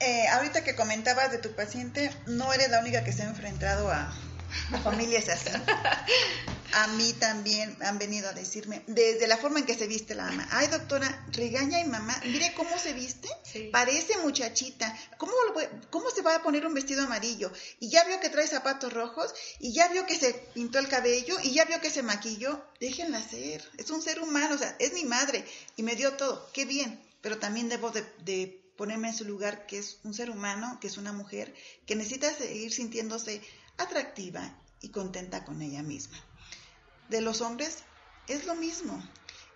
eh, 0.00 0.28
ahorita 0.28 0.62
que 0.62 0.76
comentabas 0.76 1.32
de 1.32 1.38
tu 1.38 1.52
paciente, 1.52 2.10
no 2.26 2.52
eres 2.52 2.70
la 2.70 2.80
única 2.80 3.02
que 3.02 3.12
se 3.12 3.22
ha 3.22 3.26
enfrentado 3.26 3.90
a, 3.90 4.12
familias 4.84 5.28
así. 5.28 5.50
A 6.72 6.86
mí 6.88 7.14
también 7.14 7.76
han 7.80 7.98
venido 7.98 8.28
a 8.28 8.34
decirme, 8.34 8.82
desde 8.86 9.26
la 9.26 9.38
forma 9.38 9.58
en 9.58 9.66
que 9.66 9.74
se 9.74 9.86
viste 9.86 10.14
la 10.14 10.28
ama, 10.28 10.46
ay 10.50 10.66
doctora, 10.66 11.26
regaña 11.32 11.78
a 11.80 11.84
mi 11.84 11.90
mamá, 11.90 12.20
mire 12.26 12.52
cómo 12.54 12.76
se 12.78 12.92
viste, 12.92 13.28
parece 13.72 14.18
muchachita, 14.18 14.94
¿Cómo, 15.16 15.32
¿cómo 15.90 16.10
se 16.10 16.22
va 16.22 16.36
a 16.36 16.42
poner 16.42 16.66
un 16.66 16.74
vestido 16.74 17.04
amarillo? 17.04 17.50
Y 17.80 17.88
ya 17.88 18.04
vio 18.04 18.20
que 18.20 18.28
trae 18.28 18.46
zapatos 18.46 18.92
rojos, 18.92 19.34
y 19.58 19.72
ya 19.72 19.88
vio 19.88 20.04
que 20.06 20.16
se 20.16 20.34
pintó 20.54 20.78
el 20.78 20.88
cabello, 20.88 21.38
y 21.42 21.52
ya 21.52 21.64
vio 21.64 21.80
que 21.80 21.90
se 21.90 22.02
maquilló, 22.02 22.62
déjenla 22.80 23.22
ser, 23.22 23.66
es 23.78 23.90
un 23.90 24.02
ser 24.02 24.20
humano, 24.20 24.54
o 24.54 24.58
sea, 24.58 24.76
es 24.78 24.92
mi 24.92 25.04
madre, 25.04 25.44
y 25.76 25.82
me 25.82 25.96
dio 25.96 26.12
todo, 26.14 26.50
qué 26.52 26.66
bien, 26.66 27.00
pero 27.22 27.38
también 27.38 27.68
debo 27.68 27.90
de 27.90 28.62
ponerme 28.76 29.08
en 29.08 29.14
su 29.14 29.24
lugar, 29.24 29.66
que 29.66 29.78
es 29.78 29.98
un 30.04 30.14
ser 30.14 30.30
humano, 30.30 30.78
que 30.80 30.86
es 30.86 30.98
una 30.98 31.12
mujer, 31.12 31.54
que 31.86 31.96
necesita 31.96 32.32
seguir 32.32 32.72
sintiéndose 32.72 33.42
atractiva 33.76 34.56
y 34.80 34.90
contenta 34.90 35.44
con 35.44 35.60
ella 35.62 35.82
misma. 35.82 36.22
De 37.08 37.20
los 37.20 37.40
hombres 37.40 37.78
es 38.26 38.46
lo 38.46 38.54
mismo. 38.54 39.02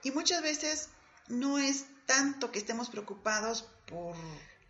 Y 0.03 0.11
muchas 0.11 0.43
veces 0.43 0.89
no 1.29 1.59
es 1.59 1.85
tanto 2.07 2.51
que 2.51 2.59
estemos 2.59 2.91
preocupados 2.91 3.69
por 3.87 4.17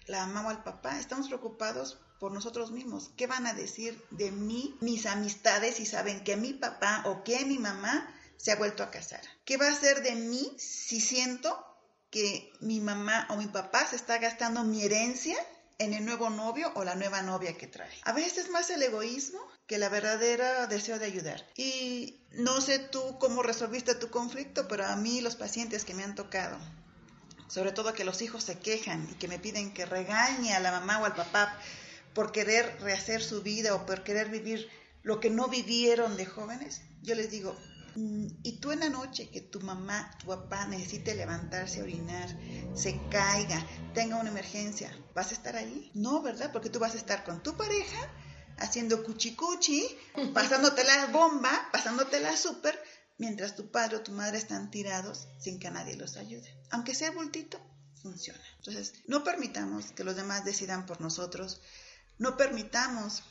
la 0.07 0.27
mamá 0.27 0.49
o 0.49 0.51
el 0.51 0.63
papá, 0.63 0.99
estamos 0.99 1.29
preocupados 1.29 1.99
por 2.19 2.33
nosotros 2.33 2.71
mismos. 2.71 3.11
¿Qué 3.17 3.27
van 3.27 3.47
a 3.47 3.55
decir 3.55 4.01
de 4.11 4.31
mí, 4.31 4.77
mis 4.81 5.07
amistades, 5.07 5.77
si 5.77 5.87
saben 5.87 6.23
que 6.25 6.37
mi 6.37 6.53
papá 6.53 7.03
o 7.07 7.25
que 7.25 7.45
mi 7.45 7.59
mamá 7.59 8.13
se 8.37 8.53
ha 8.53 8.57
vuelto 8.57 8.83
a 8.83 8.91
casar? 8.91 9.23
¿Qué 9.45 9.57
va 9.57 9.69
a 9.69 9.75
ser 9.75 10.03
de 10.03 10.15
mí 10.15 10.55
si 10.59 11.01
siento 11.01 11.67
que 12.11 12.53
mi 12.61 12.81
mamá 12.81 13.27
o 13.31 13.37
mi 13.37 13.47
papá 13.47 13.87
se 13.87 13.97
está 13.97 14.19
gastando 14.19 14.65
mi 14.65 14.85
herencia 14.85 15.37
en 15.79 15.95
el 15.95 16.05
nuevo 16.05 16.31
novio 16.31 16.71
o 16.75 16.85
la 16.85 16.95
nueva 16.95 17.23
novia 17.23 17.57
que 17.57 17.67
trae. 17.67 17.91
A 18.05 18.13
veces 18.13 18.45
es 18.45 18.51
más 18.51 18.71
el 18.71 18.83
egoísmo 18.83 19.41
que 19.67 19.79
la 19.79 19.89
verdadera 19.89 20.67
deseo 20.67 20.99
de 20.99 21.07
ayudar. 21.07 21.45
Y 21.57 22.22
no 22.35 22.61
sé 22.61 22.79
tú 22.79 23.19
cómo 23.19 23.43
resolviste 23.43 23.95
tu 23.95 24.11
conflicto, 24.11 24.69
pero 24.69 24.87
a 24.87 24.97
mí 24.97 25.21
los 25.21 25.37
pacientes 25.37 25.85
que 25.85 25.95
me 25.95 26.05
han 26.05 26.15
tocado, 26.15 26.59
sobre 27.49 27.73
todo 27.73 27.93
que 27.93 28.05
los 28.05 28.23
hijos 28.23 28.45
se 28.45 28.59
quejan 28.59 29.09
y 29.11 29.15
que 29.15 29.29
me 29.29 29.39
piden 29.39 29.75
que 29.75 29.87
regañe 29.87 30.55
a 30.55 30.61
la 30.61 30.73
mamá 30.73 31.01
o 31.01 31.05
al 31.05 31.15
papá 31.15 31.59
por 32.15 32.33
querer 32.33 32.79
rehacer 32.81 33.23
su 33.23 33.43
vida 33.43 33.75
o 33.75 33.87
por 33.87 34.03
querer 34.05 34.29
vivir 34.29 34.69
lo 35.03 35.21
que 35.21 35.31
no 35.31 35.49
vivieron 35.49 36.17
de 36.17 36.27
jóvenes, 36.27 36.83
yo 37.03 37.15
les 37.15 37.31
digo, 37.31 37.57
Mm, 37.95 38.27
y 38.43 38.53
tú 38.53 38.73
en 38.73 38.81
la 38.81 38.89
noche 38.89 39.29
que 39.29 39.43
tu 39.43 39.61
mamá, 39.61 40.11
tu 40.19 40.27
papá 40.27 40.67
necesite 40.67 41.15
levantarse 41.15 41.83
orinar, 41.83 42.29
se 42.75 42.99
caiga, 43.11 43.67
tenga 43.93 44.17
una 44.17 44.31
emergencia, 44.31 44.91
¿vas 45.15 45.31
a 45.31 45.35
estar 45.35 45.57
ahí? 45.57 45.91
No, 45.95 46.23
¿verdad? 46.23 46.51
Porque 46.53 46.71
tú 46.71 46.79
vas 46.79 46.95
a 46.95 46.99
estar 46.99 47.23
con 47.23 47.43
tu 47.43 47.55
pareja 47.55 48.11
haciendo 48.63 49.03
cuchicuchi, 49.03 49.87
pasándote 50.33 50.85
la 50.85 51.07
bomba, 51.07 51.69
pasándote 51.73 52.21
la 52.21 52.37
súper, 52.37 52.81
mientras 53.19 53.57
tu 53.57 53.71
padre 53.71 53.97
o 53.97 54.03
tu 54.03 54.13
madre 54.13 54.39
están 54.39 54.71
tirados 54.71 55.29
sin 55.39 55.59
que 55.59 55.71
nadie 55.71 55.97
los 55.97 56.17
ayude. 56.17 56.57
Aunque 56.71 56.95
sea 56.95 57.11
bultito, 57.11 57.61
funciona. 58.03 58.41
Entonces, 58.59 58.95
no 59.07 59.25
permitamos 59.25 59.93
que 59.93 60.05
los 60.05 60.17
demás 60.17 60.45
decidan 60.45 60.87
por 60.87 61.01
nosotros, 61.01 61.61
no 62.19 62.37
permitamos 62.37 63.23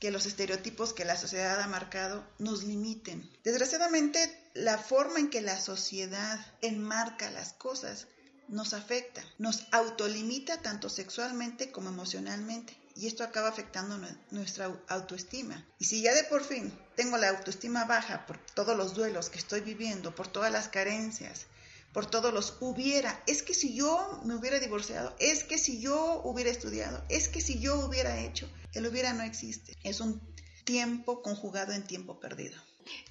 que 0.00 0.10
los 0.10 0.26
estereotipos 0.26 0.92
que 0.92 1.04
la 1.04 1.16
sociedad 1.16 1.60
ha 1.60 1.68
marcado 1.68 2.26
nos 2.38 2.64
limiten. 2.64 3.30
Desgraciadamente, 3.44 4.18
la 4.54 4.76
forma 4.78 5.20
en 5.20 5.30
que 5.30 5.40
la 5.40 5.60
sociedad 5.60 6.44
enmarca 6.60 7.30
las 7.30 7.52
cosas 7.52 8.08
nos 8.48 8.74
afecta, 8.74 9.22
nos 9.38 9.66
autolimita 9.70 10.60
tanto 10.60 10.88
sexualmente 10.88 11.70
como 11.70 11.88
emocionalmente. 11.88 12.76
Y 12.94 13.06
esto 13.06 13.24
acaba 13.24 13.48
afectando 13.48 13.98
nuestra 14.30 14.70
autoestima. 14.88 15.66
Y 15.78 15.86
si 15.86 16.02
ya 16.02 16.14
de 16.14 16.24
por 16.24 16.44
fin 16.44 16.72
tengo 16.96 17.16
la 17.18 17.30
autoestima 17.30 17.84
baja 17.84 18.26
por 18.26 18.38
todos 18.38 18.76
los 18.76 18.94
duelos 18.94 19.30
que 19.30 19.38
estoy 19.38 19.60
viviendo, 19.60 20.14
por 20.14 20.28
todas 20.28 20.52
las 20.52 20.68
carencias, 20.68 21.46
por 21.92 22.06
todos 22.06 22.32
los 22.32 22.56
hubiera, 22.60 23.22
es 23.26 23.42
que 23.42 23.54
si 23.54 23.74
yo 23.74 24.20
me 24.24 24.34
hubiera 24.34 24.58
divorciado, 24.58 25.14
es 25.18 25.44
que 25.44 25.58
si 25.58 25.80
yo 25.80 26.22
hubiera 26.24 26.50
estudiado, 26.50 27.04
es 27.08 27.28
que 27.28 27.40
si 27.40 27.60
yo 27.60 27.78
hubiera 27.80 28.20
hecho, 28.20 28.48
El 28.72 28.86
hubiera 28.86 29.12
no 29.12 29.22
existe. 29.22 29.76
Es 29.82 30.00
un 30.00 30.20
tiempo 30.64 31.22
conjugado 31.22 31.72
en 31.72 31.84
tiempo 31.84 32.18
perdido. 32.18 32.58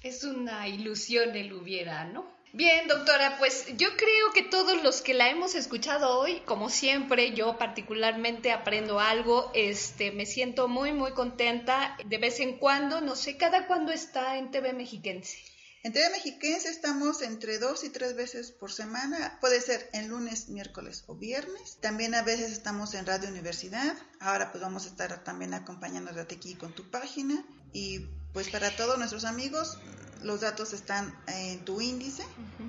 Es 0.02 0.24
una 0.24 0.66
ilusión 0.66 1.36
el 1.36 1.52
hubiera, 1.52 2.04
¿no? 2.04 2.26
Bien, 2.54 2.86
doctora, 2.86 3.38
pues 3.38 3.64
yo 3.78 3.96
creo 3.96 4.32
que 4.34 4.42
todos 4.42 4.82
los 4.82 5.00
que 5.00 5.14
la 5.14 5.30
hemos 5.30 5.54
escuchado 5.54 6.18
hoy, 6.18 6.40
como 6.40 6.68
siempre, 6.68 7.34
yo 7.34 7.56
particularmente 7.56 8.52
aprendo 8.52 9.00
algo, 9.00 9.50
este, 9.54 10.12
me 10.12 10.26
siento 10.26 10.68
muy, 10.68 10.92
muy 10.92 11.12
contenta 11.12 11.96
de 12.04 12.18
vez 12.18 12.40
en 12.40 12.58
cuando, 12.58 13.00
no 13.00 13.16
sé, 13.16 13.38
cada 13.38 13.66
cuándo 13.66 13.90
está 13.90 14.36
en 14.36 14.50
TV 14.50 14.74
Mexiquense. 14.74 15.38
En 15.82 15.94
TV 15.94 16.10
Mexiquense 16.10 16.68
estamos 16.68 17.22
entre 17.22 17.58
dos 17.58 17.84
y 17.84 17.88
tres 17.88 18.14
veces 18.14 18.52
por 18.52 18.70
semana, 18.70 19.38
puede 19.40 19.58
ser 19.62 19.88
en 19.94 20.08
lunes, 20.08 20.50
miércoles 20.50 21.04
o 21.06 21.14
viernes. 21.14 21.78
También 21.80 22.14
a 22.14 22.22
veces 22.22 22.52
estamos 22.52 22.92
en 22.92 23.06
Radio 23.06 23.30
Universidad. 23.30 23.96
Ahora 24.20 24.52
pues 24.52 24.62
vamos 24.62 24.84
a 24.84 24.88
estar 24.88 25.24
también 25.24 25.54
acompañándote 25.54 26.34
aquí 26.34 26.54
con 26.54 26.74
tu 26.74 26.90
página. 26.90 27.46
Y 27.72 28.00
pues 28.34 28.50
para 28.50 28.76
todos 28.76 28.98
nuestros 28.98 29.24
amigos, 29.24 29.78
los 30.24 30.40
datos 30.40 30.72
están 30.72 31.16
en 31.26 31.64
tu 31.64 31.80
índice 31.80 32.24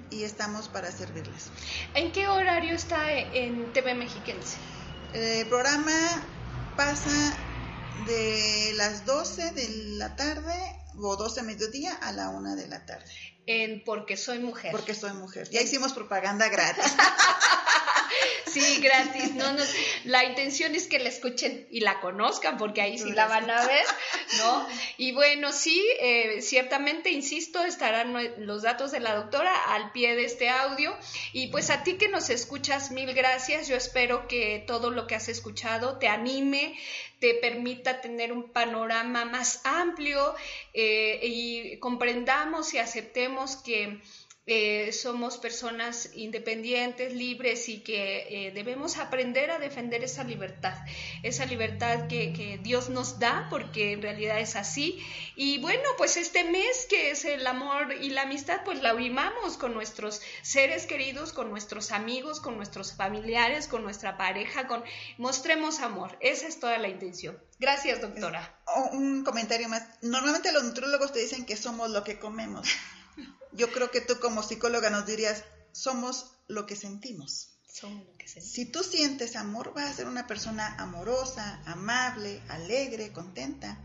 y 0.09 0.23
estamos 0.23 0.67
para 0.67 0.91
servirles. 0.91 1.49
¿En 1.93 2.11
qué 2.11 2.27
horario 2.27 2.75
está 2.75 3.11
en 3.11 3.71
TV 3.73 3.93
Mexiquense? 3.95 4.57
El 5.13 5.47
programa 5.47 5.91
pasa 6.75 7.37
de 8.07 8.73
las 8.75 9.05
12 9.05 9.51
de 9.51 9.69
la 9.97 10.15
tarde 10.15 10.53
o 10.97 11.15
12 11.15 11.41
de 11.41 11.47
mediodía 11.47 11.93
a 11.95 12.11
la 12.11 12.29
1 12.29 12.55
de 12.55 12.67
la 12.67 12.85
tarde. 12.85 13.05
En 13.45 13.83
Porque 13.83 14.17
Soy 14.17 14.39
Mujer. 14.39 14.71
Porque 14.71 14.93
Soy 14.93 15.13
Mujer. 15.13 15.49
Ya 15.49 15.61
hicimos 15.61 15.93
propaganda 15.93 16.47
gratis. 16.49 16.85
Sí, 18.45 18.81
gratis. 18.81 19.33
No, 19.33 19.51
no, 19.51 19.63
la 20.05 20.23
intención 20.25 20.75
es 20.75 20.87
que 20.87 20.99
la 20.99 21.09
escuchen 21.09 21.67
y 21.71 21.79
la 21.79 21.99
conozcan, 21.99 22.57
porque 22.57 22.81
ahí 22.81 22.97
sí 22.97 23.11
la 23.11 23.27
van 23.27 23.49
a 23.49 23.65
ver, 23.65 23.85
¿no? 24.37 24.67
Y 24.97 25.11
bueno, 25.11 25.51
sí, 25.51 25.83
eh, 25.99 26.41
ciertamente, 26.41 27.09
insisto, 27.09 27.63
estarán 27.63 28.13
los 28.45 28.61
datos 28.61 28.91
de 28.91 28.99
la 28.99 29.15
doctora 29.15 29.51
al 29.73 29.91
pie 29.91 30.15
de 30.15 30.25
este 30.25 30.49
audio. 30.49 30.95
Y 31.31 31.47
pues 31.47 31.69
a 31.69 31.83
ti 31.83 31.93
que 31.93 32.09
nos 32.09 32.29
escuchas, 32.29 32.91
mil 32.91 33.13
gracias. 33.13 33.67
Yo 33.67 33.75
espero 33.75 34.27
que 34.27 34.63
todo 34.65 34.91
lo 34.91 35.07
que 35.07 35.15
has 35.15 35.29
escuchado 35.29 35.97
te 35.97 36.07
anime, 36.07 36.77
te 37.19 37.33
permita 37.35 38.01
tener 38.01 38.33
un 38.33 38.51
panorama 38.51 39.25
más 39.25 39.61
amplio 39.63 40.35
eh, 40.73 41.19
y 41.23 41.77
comprendamos 41.77 42.73
y 42.73 42.79
aceptemos 42.79 43.55
que 43.55 44.01
eh, 44.45 44.91
somos 44.91 45.37
personas 45.37 46.09
independientes, 46.15 47.13
libres 47.13 47.69
y 47.69 47.79
que 47.79 48.47
eh, 48.47 48.51
debemos 48.51 48.97
aprender 48.97 49.51
a 49.51 49.57
defender 49.57 50.03
esa 50.03 50.25
libertad, 50.25 50.77
esa 51.23 51.45
libertad 51.45 52.07
que, 52.07 52.33
que, 52.33 52.59
Dios 52.61 52.89
nos 52.89 53.19
da, 53.19 53.47
porque 53.49 53.93
en 53.93 54.01
realidad 54.01 54.39
es 54.41 54.57
así. 54.57 55.01
Y 55.37 55.59
bueno, 55.59 55.83
pues 55.97 56.17
este 56.17 56.43
mes 56.43 56.85
que 56.89 57.11
es 57.11 57.23
el 57.23 57.47
amor 57.47 57.93
y 58.01 58.09
la 58.09 58.23
amistad, 58.23 58.61
pues 58.65 58.81
la 58.81 58.93
vivamos 58.93 59.57
con 59.57 59.73
nuestros 59.73 60.21
seres 60.41 60.87
queridos, 60.87 61.31
con 61.31 61.49
nuestros 61.49 61.91
amigos, 61.91 62.41
con 62.41 62.57
nuestros 62.57 62.93
familiares, 62.93 63.69
con 63.69 63.83
nuestra 63.83 64.17
pareja, 64.17 64.67
con 64.67 64.83
mostremos 65.17 65.79
amor. 65.79 66.17
Esa 66.19 66.47
es 66.47 66.59
toda 66.59 66.77
la 66.79 66.89
intención. 66.89 67.39
Gracias, 67.59 68.01
doctora. 68.01 68.59
Un 68.91 69.23
comentario 69.23 69.69
más. 69.69 69.83
Normalmente 70.01 70.51
los 70.51 70.65
nutrólogos 70.65 71.13
te 71.13 71.19
dicen 71.19 71.45
que 71.45 71.55
somos 71.55 71.89
lo 71.91 72.03
que 72.03 72.19
comemos. 72.19 72.67
Yo 73.55 73.71
creo 73.71 73.91
que 73.91 74.01
tú 74.01 74.19
como 74.19 74.43
psicóloga 74.43 74.89
nos 74.89 75.05
dirías, 75.05 75.43
somos 75.71 76.31
lo 76.47 76.65
que 76.65 76.75
sentimos. 76.75 77.49
Somos 77.67 78.05
lo 78.05 78.17
que 78.17 78.27
sentimos. 78.27 78.53
Si 78.53 78.65
tú 78.65 78.83
sientes 78.83 79.35
amor, 79.35 79.73
vas 79.73 79.89
a 79.89 79.93
ser 79.93 80.07
una 80.07 80.27
persona 80.27 80.75
amorosa, 80.77 81.61
amable, 81.65 82.41
alegre, 82.49 83.11
contenta. 83.11 83.83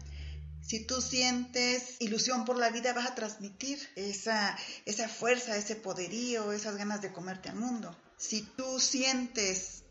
Si 0.61 0.85
tú 0.85 1.01
sientes 1.01 1.97
ilusión 1.99 2.45
por 2.45 2.59
la 2.59 2.71
vida, 2.71 2.93
vas 2.93 3.07
a 3.07 3.15
transmitir 3.15 3.79
esa, 3.97 4.57
esa 4.85 5.09
fuerza, 5.09 5.57
ese 5.57 5.77
poderío, 5.77 6.53
esas 6.53 6.77
ganas 6.77 7.01
de 7.01 7.13
comerte 7.13 7.49
al 7.49 7.57
mundo. 7.57 7.97
Si 8.19 8.43
tú 8.43 8.79
sientes 8.79 9.85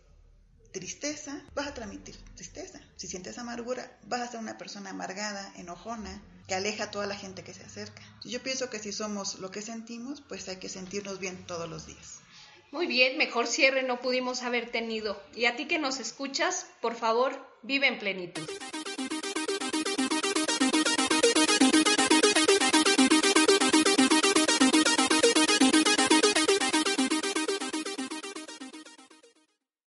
tristeza, 0.72 1.42
vas 1.56 1.68
a 1.68 1.74
transmitir 1.74 2.16
tristeza. 2.36 2.80
Si 2.96 3.08
sientes 3.08 3.38
amargura, 3.38 3.98
vas 4.04 4.22
a 4.22 4.32
ser 4.32 4.40
una 4.40 4.58
persona 4.58 4.92
amargada, 4.92 5.52
enojona, 5.56 6.22
que 6.47 6.55
aleja 6.55 6.86
a 6.86 6.91
toda 6.91 7.05
la 7.05 7.15
gente 7.15 7.43
que 7.43 7.53
se 7.53 7.63
acerca. 7.63 8.01
Yo 8.23 8.41
pienso 8.41 8.69
que 8.69 8.79
si 8.79 8.91
somos 8.91 9.39
lo 9.39 9.51
que 9.51 9.62
sentimos, 9.62 10.21
pues 10.21 10.47
hay 10.47 10.57
que 10.57 10.69
sentirnos 10.69 11.19
bien 11.19 11.45
todos 11.45 11.69
los 11.69 11.86
días. 11.86 12.21
Muy 12.71 12.88
bien, 12.88 13.17
mejor 13.17 13.47
cierre 13.47 13.83
no 13.83 14.01
pudimos 14.01 14.43
haber 14.43 14.71
tenido. 14.71 15.21
Y 15.36 15.45
a 15.45 15.55
ti 15.55 15.67
que 15.67 15.79
nos 15.79 15.99
escuchas, 15.99 16.67
por 16.81 16.95
favor, 16.95 17.33
vive 17.63 17.88
en 17.88 17.99
plenitud. 17.99 18.47